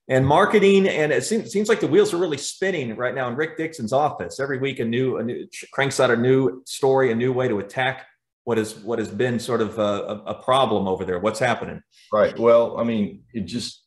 and 0.09 0.25
marketing? 0.25 0.87
And 0.87 1.11
it 1.11 1.25
seems, 1.25 1.51
seems 1.51 1.69
like 1.69 1.81
the 1.81 1.89
wheels 1.89 2.15
are 2.15 2.19
really 2.19 2.39
spinning 2.39 2.95
right 2.95 3.15
now 3.15 3.29
in 3.29 3.35
Rick 3.35 3.57
Dickson's 3.57 3.93
office. 3.93 4.39
Every 4.39 4.59
week, 4.59 4.79
a 4.79 4.85
new, 4.85 5.19
a 5.19 5.25
new 5.25 5.49
cranks 5.73 5.99
out 5.99 6.13
a 6.13 6.17
new 6.17 6.63
story, 6.67 7.11
a 7.11 7.17
new 7.17 7.33
way 7.33 7.49
to 7.49 7.59
attack 7.59 8.07
what 8.45 8.59
is 8.59 8.77
what 8.77 9.01
has 9.01 9.09
been 9.09 9.41
sort 9.41 9.61
of 9.61 9.77
a, 9.81 10.23
a 10.25 10.35
problem 10.35 10.87
over 10.87 11.05
there. 11.05 11.19
What's 11.19 11.41
happening? 11.41 11.83
Right. 12.13 12.39
Well, 12.39 12.79
I 12.79 12.85
mean, 12.85 13.25
it 13.35 13.47
just, 13.47 13.85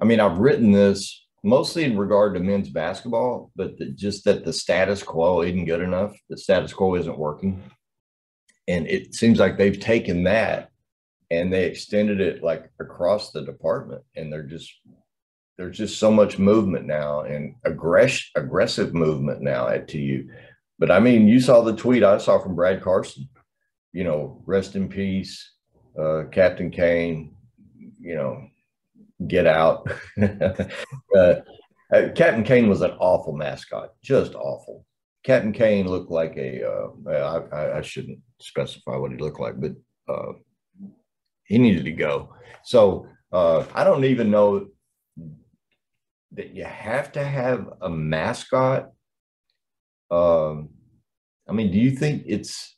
I 0.00 0.04
mean, 0.04 0.18
I've 0.18 0.38
written 0.38 0.72
this 0.72 1.26
mostly 1.44 1.84
in 1.84 1.96
regard 1.96 2.34
to 2.34 2.40
men's 2.40 2.70
basketball, 2.70 3.52
but 3.54 3.78
the, 3.78 3.92
just 3.92 4.24
that 4.24 4.44
the 4.44 4.52
status 4.52 5.04
quo 5.04 5.42
isn't 5.42 5.64
good 5.66 5.80
enough. 5.80 6.16
The 6.28 6.36
status 6.36 6.72
quo 6.72 6.96
isn't 6.96 7.18
working. 7.18 7.62
And 8.70 8.86
it 8.86 9.16
seems 9.16 9.40
like 9.40 9.58
they've 9.58 9.80
taken 9.80 10.22
that 10.24 10.70
and 11.28 11.52
they 11.52 11.64
extended 11.64 12.20
it 12.20 12.40
like 12.40 12.70
across 12.78 13.32
the 13.32 13.42
department. 13.42 14.02
And 14.14 14.32
they're 14.32 14.44
just, 14.44 14.72
there's 15.58 15.76
just 15.76 15.98
so 15.98 16.12
much 16.12 16.38
movement 16.38 16.86
now 16.86 17.22
and 17.22 17.56
aggress- 17.66 18.30
aggressive 18.36 18.94
movement 18.94 19.40
now 19.40 19.66
at 19.66 19.88
TU. 19.88 20.28
But 20.78 20.92
I 20.92 21.00
mean, 21.00 21.26
you 21.26 21.40
saw 21.40 21.62
the 21.62 21.74
tweet 21.74 22.04
I 22.04 22.18
saw 22.18 22.38
from 22.38 22.54
Brad 22.54 22.80
Carson, 22.80 23.28
you 23.92 24.04
know, 24.04 24.40
rest 24.46 24.76
in 24.76 24.88
peace, 24.88 25.52
uh, 26.00 26.24
Captain 26.30 26.70
Cane, 26.70 27.34
you 28.00 28.14
know, 28.14 28.46
get 29.26 29.48
out. 29.48 29.90
uh, 30.22 31.34
uh, 31.92 32.08
Captain 32.14 32.44
Cane 32.44 32.68
was 32.68 32.82
an 32.82 32.92
awful 33.00 33.32
mascot, 33.32 33.94
just 34.00 34.36
awful. 34.36 34.86
Captain 35.22 35.52
Cane 35.52 35.86
looked 35.86 36.10
like 36.10 36.36
a. 36.36 36.66
Uh, 36.66 37.46
I, 37.52 37.78
I, 37.78 37.82
shouldn't 37.82 38.20
specify 38.40 38.96
what 38.96 39.12
he 39.12 39.18
looked 39.18 39.40
like, 39.40 39.60
but 39.60 39.72
uh, 40.08 40.32
he 41.44 41.58
needed 41.58 41.84
to 41.84 41.92
go. 41.92 42.34
So 42.64 43.06
uh, 43.32 43.64
I 43.74 43.84
don't 43.84 44.04
even 44.04 44.30
know 44.30 44.68
that 46.32 46.54
you 46.54 46.64
have 46.64 47.12
to 47.12 47.24
have 47.24 47.68
a 47.82 47.90
mascot. 47.90 48.90
Um, 50.10 50.70
I 51.48 51.52
mean, 51.52 51.70
do 51.70 51.78
you 51.78 51.90
think 51.90 52.22
it's? 52.26 52.76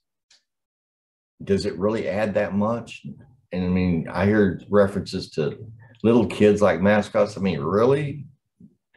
Does 1.44 1.66
it 1.66 1.78
really 1.78 2.08
add 2.08 2.34
that 2.34 2.54
much? 2.54 3.04
And 3.52 3.64
I 3.64 3.68
mean, 3.68 4.08
I 4.10 4.26
hear 4.26 4.60
references 4.68 5.30
to 5.30 5.58
little 6.02 6.26
kids 6.26 6.62
like 6.62 6.80
mascots. 6.80 7.36
I 7.36 7.40
mean, 7.40 7.60
really? 7.60 8.26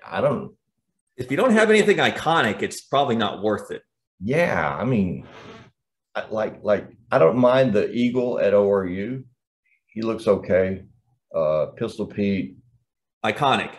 I 0.05 0.21
don't. 0.21 0.53
If 1.17 1.32
you 1.32 1.38
don't 1.38 1.51
have 1.51 1.69
anything 1.69 1.97
iconic, 1.97 2.62
it's 2.62 2.82
probably 2.82 3.15
not 3.15 3.41
worth 3.41 3.71
it. 3.71 3.82
Yeah, 4.21 4.75
I 4.75 4.84
mean, 4.84 5.28
like 6.30 6.63
like 6.63 6.88
I 7.12 7.19
don't 7.19 7.38
mind 7.38 7.73
the 7.73 7.91
eagle 7.91 8.39
at 8.39 8.54
ORU. 8.54 9.23
He 9.88 10.01
looks 10.01 10.28
okay. 10.28 10.84
Uh, 11.34 11.67
Pistol 11.78 12.06
Pete, 12.06 12.58
iconic, 13.25 13.71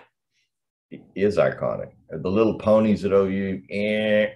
is 1.15 1.37
iconic. 1.37 1.93
The 2.11 2.31
little 2.31 2.59
ponies 2.59 3.05
at 3.05 3.13
OU, 3.13 3.63
eh. 3.71 4.29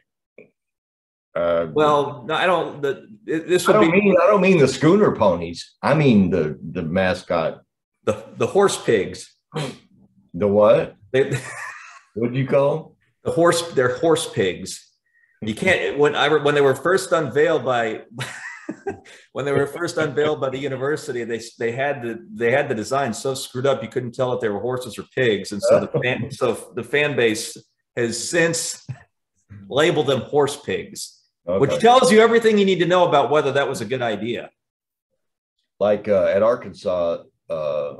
Uh, 1.35 1.67
well, 1.73 2.25
no, 2.27 2.35
I 2.35 2.47
don't. 2.47 2.83
The, 2.83 3.07
this 3.25 3.67
would 3.67 3.77
I 3.77 3.81
don't 3.81 3.93
be, 3.93 4.01
mean 4.01 4.17
I 4.23 4.27
don't 4.27 4.41
mean 4.41 4.59
the 4.59 4.69
schooner 4.69 5.15
ponies. 5.15 5.77
I 5.83 5.95
mean 5.95 6.31
the 6.31 6.59
the 6.73 6.83
mascot 6.83 7.63
the 8.05 8.25
the 8.37 8.47
horse 8.47 8.83
pigs. 8.83 9.35
The 10.35 10.47
what? 10.47 10.97
They, 11.13 11.37
What'd 12.15 12.37
you 12.37 12.47
call 12.47 12.77
them? 12.77 12.93
The 13.25 13.31
horse. 13.33 13.73
They're 13.73 13.97
horse 13.99 14.29
pigs. 14.33 14.87
You 15.43 15.55
can't 15.55 15.99
when 15.99 16.15
I 16.15 16.29
when 16.29 16.55
they 16.55 16.61
were 16.61 16.75
first 16.75 17.13
unveiled 17.13 17.65
by 17.65 18.03
when 19.33 19.45
they 19.45 19.53
were 19.53 19.67
first 19.67 19.97
unveiled 19.97 20.41
by 20.41 20.51
the 20.51 20.59
university, 20.59 21.25
they 21.25 21.41
they 21.59 21.73
had 21.73 22.03
the 22.03 22.27
they 22.35 22.51
had 22.51 22.69
the 22.69 22.75
design 22.75 23.15
so 23.15 23.35
screwed 23.35 23.67
up 23.67 23.83
you 23.83 23.89
couldn't 23.89 24.13
tell 24.13 24.33
if 24.33 24.41
they 24.41 24.49
were 24.49 24.61
horses 24.61 24.99
or 24.99 25.05
pigs, 25.15 25.53
and 25.53 25.63
so 25.63 25.81
the 25.81 26.01
fan, 26.01 26.31
so 26.31 26.73
the 26.75 26.85
fan 26.85 27.17
base 27.17 27.57
has 27.97 28.29
since 28.29 28.87
labeled 29.69 30.07
them 30.07 30.21
horse 30.21 30.61
pigs, 30.61 31.23
okay. 31.47 31.59
which 31.59 31.81
tells 31.81 32.13
you 32.13 32.21
everything 32.21 32.59
you 32.59 32.65
need 32.65 32.81
to 32.81 32.87
know 32.87 33.09
about 33.09 33.31
whether 33.31 33.53
that 33.53 33.69
was 33.69 33.81
a 33.81 33.87
good 33.87 34.03
idea. 34.03 34.51
Like 35.79 36.09
uh, 36.09 36.25
at 36.27 36.43
Arkansas, 36.43 37.23
uh, 37.49 37.95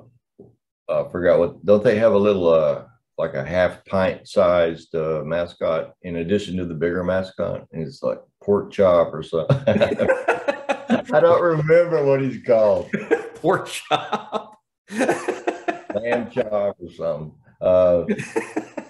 I 0.89 1.09
forgot 1.11 1.39
what 1.39 1.65
don't 1.65 1.83
they 1.83 1.99
have 1.99 2.13
a 2.13 2.19
little 2.19 2.49
uh 2.49 2.85
like 3.21 3.35
a 3.35 3.45
half 3.45 3.85
pint 3.85 4.27
sized 4.27 4.95
uh, 4.95 5.23
mascot 5.25 5.93
in 6.03 6.17
addition 6.17 6.57
to 6.57 6.65
the 6.65 6.75
bigger 6.75 7.05
mascot? 7.05 7.67
And 7.73 7.83
it's 7.83 8.03
like 8.03 8.19
pork 8.43 8.73
chop 8.73 9.13
or 9.13 9.23
something. 9.23 9.57
I 9.69 11.21
don't 11.21 11.43
remember 11.43 12.05
what 12.05 12.21
he's 12.21 12.43
called. 12.45 12.91
pork 13.37 13.69
chop. 13.69 14.59
Lamb 14.91 16.31
chop 16.31 16.77
or 16.81 16.91
something. 16.97 17.33
Uh, 17.61 18.05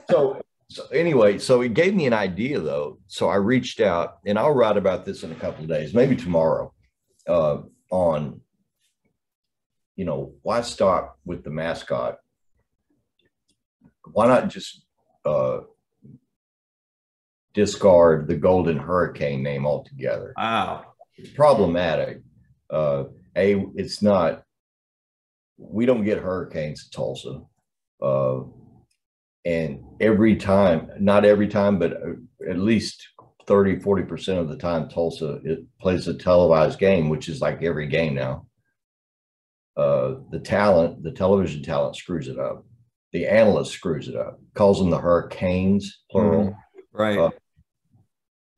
so 0.08 0.40
so 0.68 0.86
anyway, 0.92 1.38
so 1.38 1.62
it 1.62 1.74
gave 1.74 1.94
me 1.94 2.06
an 2.06 2.12
idea 2.12 2.60
though. 2.60 3.00
So 3.08 3.28
I 3.28 3.36
reached 3.36 3.80
out 3.80 4.18
and 4.24 4.38
I'll 4.38 4.54
write 4.54 4.76
about 4.76 5.04
this 5.04 5.24
in 5.24 5.32
a 5.32 5.34
couple 5.34 5.64
of 5.64 5.68
days, 5.68 5.92
maybe 5.92 6.14
tomorrow, 6.14 6.72
uh, 7.26 7.58
on 7.90 8.40
you 10.00 10.06
know, 10.06 10.32
why 10.40 10.62
stop 10.62 11.18
with 11.26 11.44
the 11.44 11.50
mascot? 11.50 12.16
Why 14.04 14.26
not 14.26 14.48
just 14.48 14.84
uh, 15.24 15.60
discard 17.54 18.26
the 18.26 18.36
Golden 18.36 18.78
Hurricane 18.78 19.42
name 19.42 19.66
altogether? 19.66 20.34
Wow. 20.36 20.86
It's 21.16 21.30
problematic. 21.30 22.22
Uh, 22.68 23.04
a, 23.36 23.64
it's 23.74 24.02
not, 24.02 24.42
we 25.58 25.86
don't 25.86 26.04
get 26.04 26.18
hurricanes 26.18 26.84
in 26.84 26.90
Tulsa. 26.96 27.42
Uh, 28.00 28.40
and 29.44 29.84
every 30.00 30.36
time, 30.36 30.90
not 30.98 31.24
every 31.24 31.48
time, 31.48 31.78
but 31.78 31.94
at 32.48 32.58
least 32.58 33.06
30, 33.46 33.76
40% 33.76 34.38
of 34.38 34.48
the 34.48 34.56
time, 34.56 34.88
Tulsa 34.88 35.40
it 35.44 35.64
plays 35.80 36.08
a 36.08 36.14
televised 36.14 36.78
game, 36.78 37.08
which 37.08 37.28
is 37.28 37.40
like 37.40 37.62
every 37.62 37.86
game 37.86 38.14
now 38.14 38.46
uh, 39.76 40.16
the 40.30 40.38
talent, 40.38 41.02
the 41.02 41.10
television 41.10 41.62
talent 41.62 41.96
screws 41.96 42.28
it 42.28 42.38
up. 42.38 42.64
The 43.12 43.26
analyst 43.26 43.72
screws 43.72 44.08
it 44.08 44.16
up, 44.16 44.40
calls 44.54 44.78
them 44.78 44.90
the 44.90 44.98
hurricanes, 44.98 46.02
plural. 46.10 46.44
Mm, 46.44 46.54
right. 46.92 47.18
Uh, 47.18 47.30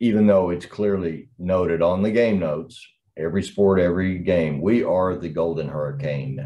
even 0.01 0.27
though 0.27 0.51
it's 0.51 0.67
clearly 0.67 1.29
noted 1.38 1.81
on 1.81 2.03
the 2.03 2.11
game 2.11 2.41
notes, 2.41 2.85
every 3.17 3.43
sport, 3.43 3.79
every 3.79 4.19
game, 4.19 4.61
we 4.61 4.83
are 4.83 5.17
the 5.17 5.29
Golden 5.29 5.69
Hurricane, 5.69 6.45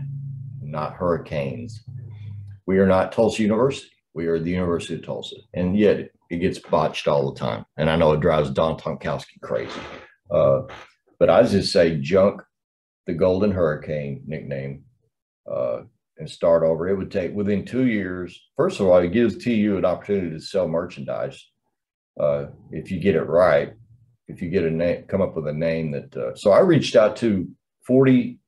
not 0.61 0.95
hurricanes. 0.95 1.83
We 2.67 2.79
are 2.79 2.87
not 2.87 3.13
Tulsa 3.13 3.43
University. 3.43 3.91
We 4.15 4.27
are 4.27 4.39
the 4.39 4.51
University 4.51 4.97
of 4.97 5.05
Tulsa. 5.05 5.37
And 5.55 5.79
yet 5.79 6.11
it 6.31 6.37
gets 6.39 6.59
botched 6.59 7.09
all 7.09 7.33
the 7.33 7.39
time. 7.39 7.65
And 7.77 7.89
I 7.89 7.97
know 7.97 8.13
it 8.13 8.21
drives 8.21 8.51
Don 8.51 8.79
Tomkalski 8.79 9.41
crazy. 9.41 9.81
Uh, 10.31 10.63
but 11.19 11.31
I 11.31 11.43
just 11.45 11.73
say 11.73 11.97
junk 11.97 12.43
the 13.07 13.15
Golden 13.15 13.53
Hurricane 13.53 14.23
nickname 14.27 14.85
uh, 15.51 15.83
and 16.19 16.31
start 16.31 16.63
over. 16.63 16.89
It 16.89 16.97
would 16.97 17.11
take 17.11 17.35
within 17.35 17.65
two 17.65 17.87
years. 17.87 18.41
First 18.57 18.81
of 18.81 18.87
all, 18.87 18.99
it 18.99 19.13
gives 19.13 19.37
TU 19.37 19.77
an 19.77 19.85
opportunity 19.85 20.31
to 20.31 20.41
sell 20.41 20.69
merchandise 20.69 21.51
uh, 22.19 22.47
if 22.71 22.91
you 22.91 22.99
get 23.01 23.17
it 23.17 23.23
right. 23.23 23.73
If 24.29 24.43
you 24.43 24.51
get 24.51 24.65
a 24.65 24.71
name, 24.71 25.05
come 25.05 25.23
up 25.23 25.37
with 25.37 25.47
a 25.47 25.53
name 25.53 25.93
that. 25.93 26.17
Uh, 26.17 26.35
so 26.35 26.51
I 26.51 26.61
reached 26.61 26.97
out 26.97 27.17
to 27.17 27.49
forty, 27.87 28.41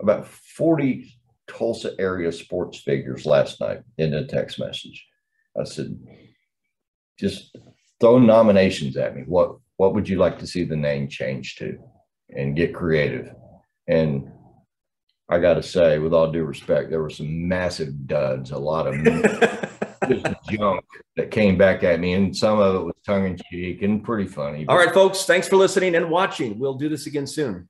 about 0.00 0.28
forty 0.28 1.12
Tulsa 1.48 1.92
area 1.98 2.30
sports 2.30 2.78
figures 2.78 3.26
last 3.26 3.60
night 3.60 3.80
in 3.98 4.14
a 4.14 4.26
text 4.26 4.58
message. 4.60 5.06
I 5.58 5.64
said, 5.64 5.98
just 7.18 7.56
throw 8.00 8.18
nominations 8.18 8.96
at 8.96 9.16
me. 9.16 9.22
What 9.26 9.56
what 9.76 9.94
would 9.94 10.08
you 10.08 10.18
like 10.18 10.38
to 10.38 10.46
see 10.46 10.64
the 10.64 10.76
name 10.76 11.08
change 11.08 11.56
to? 11.56 11.78
And 12.30 12.56
get 12.56 12.74
creative. 12.74 13.32
And 13.86 14.30
I 15.28 15.38
got 15.38 15.54
to 15.54 15.62
say, 15.62 15.98
with 15.98 16.12
all 16.12 16.30
due 16.30 16.44
respect, 16.44 16.90
there 16.90 17.00
were 17.00 17.10
some 17.10 17.48
massive 17.48 18.06
duds, 18.06 18.50
a 18.50 18.58
lot 18.58 18.86
of 18.86 18.94
junk 20.50 20.84
that 21.16 21.30
came 21.30 21.56
back 21.56 21.82
at 21.82 21.98
me, 21.98 22.12
and 22.12 22.36
some 22.36 22.58
of 22.58 22.74
it 22.74 22.84
was 22.84 22.94
tongue 23.06 23.26
in 23.26 23.38
cheek 23.50 23.82
and 23.82 24.04
pretty 24.04 24.28
funny. 24.28 24.66
All 24.68 24.76
right, 24.76 24.92
folks, 24.92 25.24
thanks 25.24 25.48
for 25.48 25.56
listening 25.56 25.94
and 25.94 26.10
watching. 26.10 26.58
We'll 26.58 26.74
do 26.74 26.90
this 26.90 27.06
again 27.06 27.26
soon. 27.26 27.68